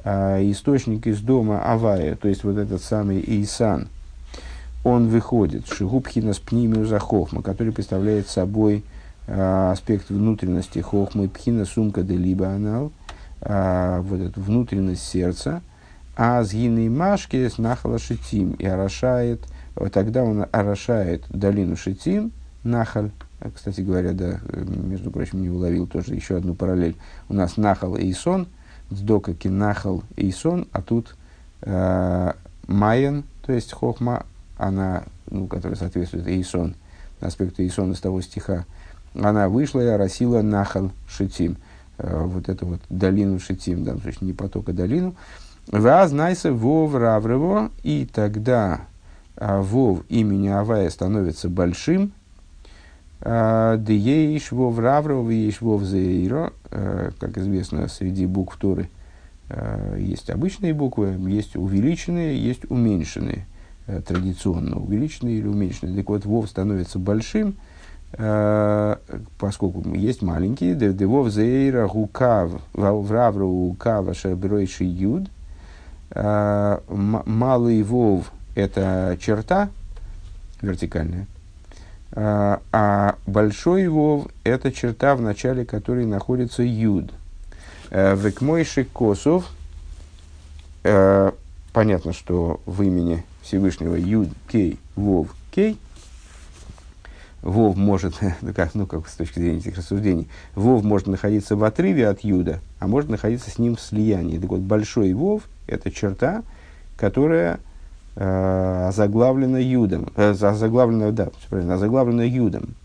источник 0.03 1.05
из 1.07 1.21
дома 1.21 1.61
Авая, 1.71 2.15
то 2.15 2.27
есть 2.27 2.43
вот 2.43 2.57
этот 2.57 2.81
самый 2.81 3.23
Исан, 3.25 3.87
он 4.83 5.07
выходит, 5.07 5.67
Шигубхина 5.67 6.33
с 6.33 6.39
пнимию 6.39 6.85
за 6.85 6.99
хохма, 6.99 7.41
который 7.41 7.71
представляет 7.71 8.27
собой 8.27 8.83
аспект 9.27 10.09
внутренности 10.09 10.79
хохмы, 10.79 11.29
пхина 11.29 11.65
сумка 11.65 12.03
де 12.03 12.15
либо 12.15 12.47
анал, 12.47 12.91
а, 13.41 14.01
вот 14.01 14.19
эту 14.19 14.41
внутренность 14.41 15.03
сердца, 15.03 15.61
а 16.15 16.43
с 16.43 16.53
гиной 16.53 16.89
машки 16.89 17.47
с 17.47 17.57
нахала 17.57 17.99
шитим. 17.99 18.53
И 18.53 18.65
орошает, 18.65 19.41
вот 19.75 19.91
тогда 19.93 20.23
он 20.23 20.45
орошает 20.51 21.23
долину 21.29 21.75
шитим, 21.75 22.31
нахаль, 22.63 23.11
кстати 23.55 23.81
говоря, 23.81 24.13
да, 24.13 24.39
между 24.53 25.11
прочим, 25.11 25.41
не 25.41 25.49
уловил 25.49 25.87
тоже 25.87 26.15
еще 26.15 26.37
одну 26.37 26.53
параллель. 26.53 26.95
У 27.29 27.33
нас 27.33 27.57
нахал 27.57 27.95
и 27.95 28.11
сон– 28.13 28.47
Сдока 28.93 29.33
кинахал 29.33 30.03
и 30.15 30.31
сон, 30.31 30.67
а 30.71 30.81
тут 30.81 31.15
э, 31.61 32.33
майен, 32.67 33.23
то 33.45 33.53
есть 33.53 33.71
хохма, 33.71 34.25
она, 34.57 35.03
ну, 35.29 35.47
которая 35.47 35.77
соответствует 35.77 36.27
аспект 37.21 37.59
Исон 37.59 37.93
из 37.93 37.99
того 37.99 38.21
стиха, 38.21 38.65
она 39.15 39.49
вышла 39.49 39.81
и 39.81 39.87
оросила 39.87 40.41
нахал 40.41 40.91
шитим. 41.07 41.57
Э, 41.97 42.23
вот 42.25 42.49
эту 42.49 42.65
вот 42.65 42.81
долину 42.89 43.39
шитим, 43.39 43.83
да, 43.83 43.95
то 43.95 44.07
есть 44.07 44.21
не 44.21 44.33
поток, 44.33 44.69
а 44.69 44.73
долину. 44.73 45.15
Ваз 45.67 46.11
найса 46.11 46.51
вов 46.51 46.93
раврево, 46.95 47.71
и 47.83 48.07
тогда 48.11 48.81
а, 49.37 49.61
вов 49.61 50.03
имени 50.09 50.49
Авая 50.49 50.89
становится 50.89 51.47
большим. 51.47 52.11
А, 53.21 53.77
Дееш 53.77 54.51
вов 54.51 54.77
раврево, 54.77 55.29
еш 55.29 55.61
вов 55.61 55.83
зеиро. 55.83 56.51
Э, 56.71 57.11
как 57.19 57.37
известно, 57.37 57.87
среди 57.87 58.25
букв 58.25 58.57
Торы 58.57 58.89
э, 59.49 59.97
есть 59.99 60.29
обычные 60.29 60.73
буквы, 60.73 61.15
есть 61.29 61.55
увеличенные, 61.55 62.37
есть 62.37 62.69
уменьшенные. 62.69 63.45
Традиционно 64.07 64.79
увеличенные 64.79 65.39
или 65.39 65.47
уменьшенные. 65.47 65.97
Так 65.97 66.07
вот, 66.07 66.25
вов 66.25 66.47
становится 66.49 66.99
большим– 66.99 67.55
поскольку 68.15 69.83
есть 69.95 70.21
маленькие, 70.21 70.75
девов 70.75 71.31
зейра 71.31 71.87
гукав, 71.87 72.51
вравру 72.73 73.49
гукава 73.49 74.13
шербройши 74.13 74.83
юд, 74.83 75.27
э, 76.11 76.79
малый 76.87 77.81
вов– 77.81 78.31
это 78.55 79.17
черта 79.19 79.69
вертикальная, 80.61 81.25
э, 82.11 82.57
а 82.71 83.15
большой 83.25 83.87
вов– 83.87 84.27
это 84.43 84.71
черта, 84.71 85.15
в 85.15 85.21
начале 85.21 85.65
которой 85.65 86.05
находится 86.05 86.61
юд. 86.61 87.11
Векмойши 87.89 88.85
косов, 88.85 89.51
понятно, 90.81 92.11
что 92.11 92.59
в 92.65 92.81
имени 92.81 93.23
Всевышнего 93.43 93.95
юд, 93.95 94.29
кей, 94.47 94.79
вов, 94.95 95.35
кей– 95.51 95.77
Вов 97.43 97.75
может, 97.75 98.15
ну 98.41 98.53
как, 98.53 98.73
ну 98.73 98.87
как 98.87 99.07
с 99.07 99.15
точки 99.15 99.39
зрения 99.39 99.57
этих 99.57 99.77
рассуждений, 99.77 100.27
Вов 100.55 100.83
может 100.83 101.07
находиться 101.07 101.55
в 101.55 101.63
отрыве 101.63 102.07
от 102.07 102.21
Юда, 102.21 102.59
а 102.79 102.87
может 102.87 103.09
находиться 103.09 103.51
с 103.51 103.59
ним 103.59 103.75
в 103.75 103.81
слиянии. 103.81 104.39
Так 104.39 104.49
вот, 104.49 104.61
большой 104.61 105.13
Вов– 105.13 105.43
это 105.67 105.91
черта, 105.91 106.43
которая 106.97 107.59
э, 108.15 108.87
озаглавлена 108.87 109.57
Юдом, 109.57 110.07
э, 110.15 110.31
озаглавлена, 110.31 111.11
да, 111.11 111.29
правильно, 111.49 111.75
озаглавлена 111.75 112.25
Юдом. 112.25 112.75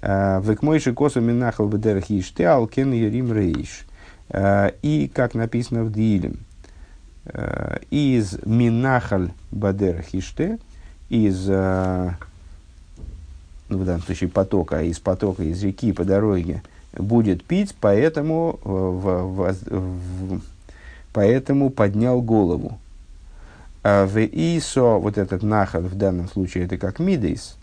Э, 0.00 0.40
Векмойши 0.42 0.94
косу 0.94 1.20
минахал 1.20 1.68
бедерах 1.68 2.10
иште 2.10 2.48
алкен 2.48 2.92
ярим 2.92 3.32
рейш. 3.32 3.84
Э, 4.30 4.70
и, 4.80 5.10
как 5.12 5.34
написано 5.34 5.84
в 5.84 5.92
Дилем, 5.92 6.38
э, 7.26 7.80
из 7.90 8.38
минахаль 8.46 9.32
бадерах 9.50 10.14
иште, 10.14 10.58
из 11.10 11.50
в 13.68 13.84
данном 13.84 14.02
случае 14.02 14.30
потока, 14.30 14.78
а 14.78 14.82
из 14.82 14.98
потока, 14.98 15.42
из 15.42 15.62
реки 15.62 15.92
по 15.92 16.04
дороге, 16.04 16.62
будет 16.96 17.44
пить, 17.44 17.74
поэтому, 17.80 18.58
э, 18.64 18.68
в, 18.68 19.22
в, 19.22 19.54
в, 19.70 20.40
поэтому 21.12 21.70
поднял 21.70 22.22
голову. 22.22 22.78
А 23.84 24.06
в 24.06 24.18
Исо, 24.18 24.98
вот 24.98 25.18
этот 25.18 25.42
нахал 25.42 25.82
в 25.82 25.96
данном 25.96 26.28
случае, 26.28 26.64
это 26.64 26.78
как 26.78 26.98
мидейс, 26.98 27.56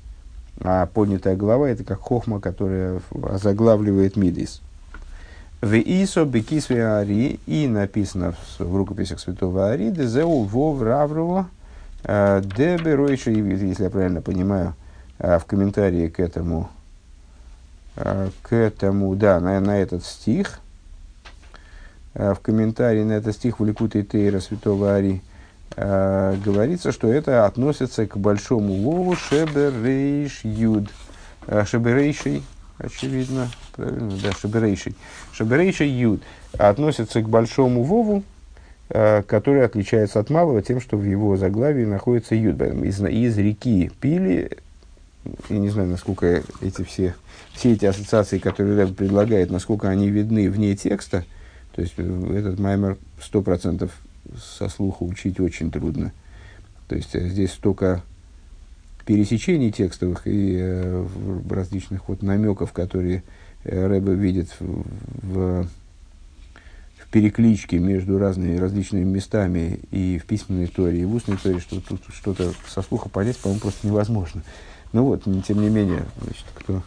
а 0.62 0.86
поднятая 0.86 1.36
голова 1.36 1.70
это 1.70 1.84
как 1.84 2.00
хохма, 2.00 2.40
которая 2.40 3.02
озаглавливает 3.24 4.16
мидейс. 4.16 4.62
В 5.62 5.74
Исо 5.74 6.26
бекисве 6.26 6.86
Ари, 6.86 7.40
и 7.48 7.68
написано 7.68 8.34
в, 8.34 8.60
в 8.60 8.76
рукописях 8.76 9.20
святого 9.20 9.72
Ари, 9.72 9.90
дезеу 9.90 10.44
вов 10.44 10.82
раврово, 10.82 11.50
э, 12.04 12.42
деберойши, 12.44 13.32
если 13.32 13.84
я 13.84 13.90
правильно 13.90 14.22
понимаю, 14.22 14.76
в 15.20 15.46
комментарии 15.46 16.08
к 16.08 16.20
этому, 16.20 16.70
а, 17.96 18.30
к 18.42 18.54
этому, 18.54 19.16
да, 19.16 19.40
на, 19.40 19.60
на 19.60 19.80
этот 19.80 20.04
стих, 20.06 20.60
а, 22.14 22.34
в 22.34 22.40
комментарии 22.40 23.04
на 23.04 23.14
этот 23.14 23.36
стих 23.36 23.60
в 23.60 23.66
Ликуте 23.66 24.04
Тейра 24.04 24.40
Святого 24.40 24.96
Ари 24.96 25.22
говорится, 25.78 26.94
что 26.94 27.12
это 27.12 27.46
относится 27.46 28.08
к 28.08 28.16
большому 28.16 28.76
Вову 28.82 29.16
Шеберейш 29.16 30.46
Юд. 30.46 30.88
Шеберейший, 31.66 32.44
очевидно, 32.78 33.50
правильно, 33.76 34.14
да, 34.24 34.32
Шеберейший. 34.32 34.96
Шеберейший 35.34 35.90
Юд 35.90 36.22
относится 36.58 37.22
к 37.22 37.28
большому 37.28 37.84
Вову, 37.84 38.24
который 38.88 39.66
отличается 39.66 40.22
от 40.22 40.30
малого 40.30 40.62
тем, 40.62 40.80
что 40.80 40.96
в 40.96 41.04
его 41.04 41.36
заглавии 41.36 41.84
находится 41.84 42.36
Юд. 42.36 42.62
Из, 42.62 43.02
из 43.02 43.38
реки 43.38 43.92
Пили 44.00 44.60
я 45.50 45.58
не 45.58 45.70
знаю, 45.70 45.90
насколько 45.90 46.44
эти 46.62 46.84
все, 46.84 47.16
все 47.54 47.74
эти 47.74 47.86
ассоциации, 47.86 48.38
которые 48.38 48.78
Рэб 48.78 48.96
предлагает, 48.96 49.52
насколько 49.52 49.90
они 49.90 50.10
видны 50.10 50.50
вне 50.50 50.76
текста. 50.76 51.26
То 51.76 51.82
есть 51.82 51.94
э, 51.98 52.34
этот 52.38 52.60
маймер 52.60 52.98
сто 53.22 53.42
процентов 53.42 53.92
со 54.38 54.70
слуха 54.70 55.04
учить 55.04 55.40
очень 55.40 55.72
трудно. 55.72 56.12
То 56.88 56.96
есть 56.96 57.16
э, 57.16 57.28
здесь 57.28 57.52
столько 57.52 58.04
пересечений 59.06 59.72
текстовых 59.72 60.26
и 60.26 60.58
э, 60.60 61.08
различных 61.50 62.08
вот 62.10 62.22
намеков, 62.22 62.74
которые 62.74 63.24
э, 63.64 63.88
Рэбе 63.88 64.14
видит 64.14 64.50
в, 64.60 64.84
в, 65.22 65.68
в 66.98 67.08
перекличке 67.12 67.78
между 67.78 68.18
разными 68.18 68.58
различными 68.58 69.04
местами 69.04 69.80
и 69.92 70.18
в 70.18 70.26
письменной 70.26 70.66
истории, 70.66 71.02
и 71.02 71.06
в 71.06 71.14
устной 71.14 71.36
истории, 71.36 71.60
что 71.60 71.80
тут 71.82 72.02
что-то 72.14 72.52
со 72.68 72.82
слуха 72.82 73.10
понять, 73.10 73.38
по-моему, 73.38 73.62
просто 73.62 73.88
невозможно. 73.88 74.42
Ну 74.94 75.06
вот, 75.06 75.24
тем 75.24 75.62
не 75.62 75.70
менее, 75.70 76.06
значит, 76.22 76.46
кто, 76.54 76.82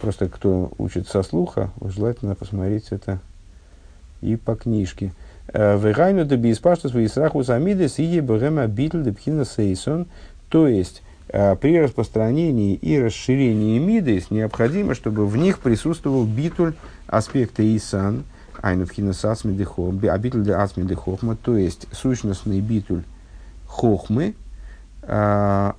просто 0.00 0.28
кто 0.28 0.70
учит 0.78 1.08
со 1.08 1.22
слуха, 1.22 1.70
желательно 1.80 2.34
посмотреть 2.34 2.88
это 2.90 3.20
и 4.20 4.36
по 4.36 4.54
книжке. 4.54 5.12
Э, 5.52 5.78
Вегайну 5.78 6.24
да 6.24 6.36
бииспаштус 6.36 6.94
вейсраху 6.94 7.42
самидес 7.42 7.98
и 7.98 8.20
богема 8.20 8.66
битл 8.66 9.00
депхина 9.00 9.44
сейсон. 9.44 10.06
То 10.48 10.68
есть, 10.68 11.02
э, 11.28 11.56
при 11.56 11.80
распространении 11.80 12.74
и 12.74 13.00
расширении 13.00 13.78
мидес 13.78 14.30
необходимо, 14.30 14.94
чтобы 14.94 15.26
в 15.26 15.36
них 15.36 15.58
присутствовал 15.58 16.24
битуль 16.24 16.74
аспекта 17.06 17.62
исан, 17.76 18.24
айнутхина 18.62 19.12
сасмидехом, 19.12 20.00
а 20.04 20.18
битуль 20.18 20.42
для 20.42 20.62
асмидехохма, 20.62 21.36
то 21.36 21.56
есть 21.56 21.86
сущностный 21.92 22.60
битуль 22.60 23.02
хохмы, 23.66 24.34
э, 25.02 25.72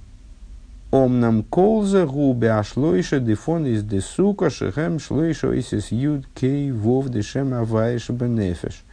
Омнам 0.92 1.44
колза 1.44 2.06
губе 2.06 2.52
ашлойша 2.52 3.22
дефон 3.22 3.66
из 3.66 3.82
десука 3.82 4.50
шехем 4.50 5.00
шлойша 5.00 5.54
из 5.54 5.90
юд 5.90 6.26
кей 6.36 6.70
вов 6.74 7.08
дешем 7.08 7.54
аваеш 7.54 8.10
бенефеш. 8.10 8.84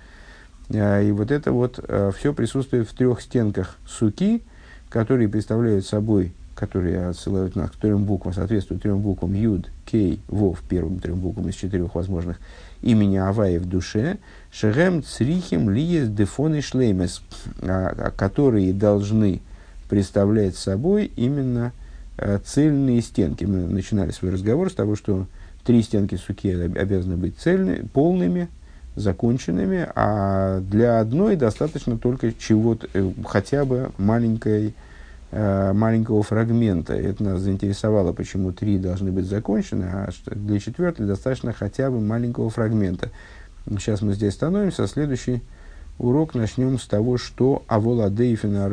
А, 0.72 1.02
и 1.02 1.10
вот 1.10 1.32
это 1.32 1.50
вот 1.50 1.80
а, 1.82 2.12
все 2.12 2.32
присутствует 2.32 2.88
в 2.88 2.94
трех 2.94 3.20
стенках 3.20 3.78
суки, 3.84 4.44
которые 4.90 5.28
представляют 5.28 5.86
собой, 5.86 6.32
которые 6.54 7.08
отсылают 7.08 7.56
нас 7.56 7.72
к 7.72 7.74
трем 7.74 8.04
буквам, 8.04 8.32
соответствуют 8.32 8.84
трем 8.84 9.00
буквам 9.00 9.34
юд, 9.34 9.68
кей, 9.84 10.20
вов, 10.28 10.60
первым 10.68 11.00
трем 11.00 11.18
буквам 11.18 11.48
из 11.48 11.56
четырех 11.56 11.96
возможных, 11.96 12.38
имени 12.80 13.16
Авая 13.16 13.58
в 13.58 13.66
душе, 13.66 14.18
шехем 14.52 15.02
црихим 15.02 15.68
лиес 15.68 16.08
дефон 16.08 16.54
и 16.54 16.60
шлеймес, 16.60 17.22
а, 17.62 18.12
которые 18.16 18.72
должны 18.72 19.40
представлять 19.88 20.54
собой 20.54 21.10
именно 21.16 21.72
Э, 21.72 21.87
цельные 22.44 23.00
стенки. 23.00 23.44
Мы 23.44 23.66
начинали 23.68 24.10
свой 24.10 24.32
разговор 24.32 24.70
с 24.70 24.74
того, 24.74 24.96
что 24.96 25.26
три 25.64 25.82
стенки 25.82 26.16
суки 26.16 26.50
обязаны 26.50 27.16
быть 27.16 27.36
цельными, 27.38 27.86
полными, 27.92 28.48
законченными, 28.96 29.86
а 29.94 30.60
для 30.60 31.00
одной 31.00 31.36
достаточно 31.36 31.98
только 31.98 32.32
чего-то, 32.32 32.88
э, 32.94 33.12
хотя 33.26 33.64
бы 33.64 33.92
маленькой, 33.98 34.74
э, 35.30 35.72
маленького 35.72 36.22
фрагмента. 36.22 36.94
Это 36.94 37.22
нас 37.22 37.40
заинтересовало, 37.40 38.12
почему 38.12 38.52
три 38.52 38.78
должны 38.78 39.12
быть 39.12 39.26
закончены, 39.26 39.84
а 39.84 40.10
для 40.26 40.58
четвертой 40.58 41.06
достаточно 41.06 41.52
хотя 41.52 41.90
бы 41.90 42.00
маленького 42.00 42.50
фрагмента. 42.50 43.10
Сейчас 43.68 44.00
мы 44.02 44.14
здесь 44.14 44.34
становимся, 44.34 44.86
следующий 44.86 45.42
урок 45.98 46.34
начнем 46.34 46.78
с 46.78 46.86
того, 46.86 47.18
что 47.18 47.62
Авола 47.68 48.10
Дейфина 48.10 48.68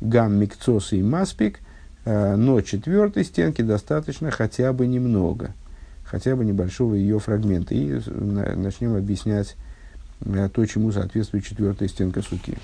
Гам 0.00 0.36
Микцоса 0.36 0.96
и 0.96 1.02
Маспик 1.02 1.58
Э, 1.58 1.63
но 2.04 2.60
четвертой 2.60 3.24
стенки 3.24 3.62
достаточно 3.62 4.30
хотя 4.30 4.72
бы 4.72 4.86
немного, 4.86 5.52
хотя 6.04 6.36
бы 6.36 6.44
небольшого 6.44 6.94
ее 6.94 7.18
фрагмента. 7.18 7.74
И 7.74 8.00
начнем 8.06 8.94
объяснять 8.94 9.56
э, 10.20 10.48
то, 10.52 10.66
чему 10.66 10.92
соответствует 10.92 11.44
четвертая 11.44 11.88
стенка 11.88 12.22
суки. 12.22 12.56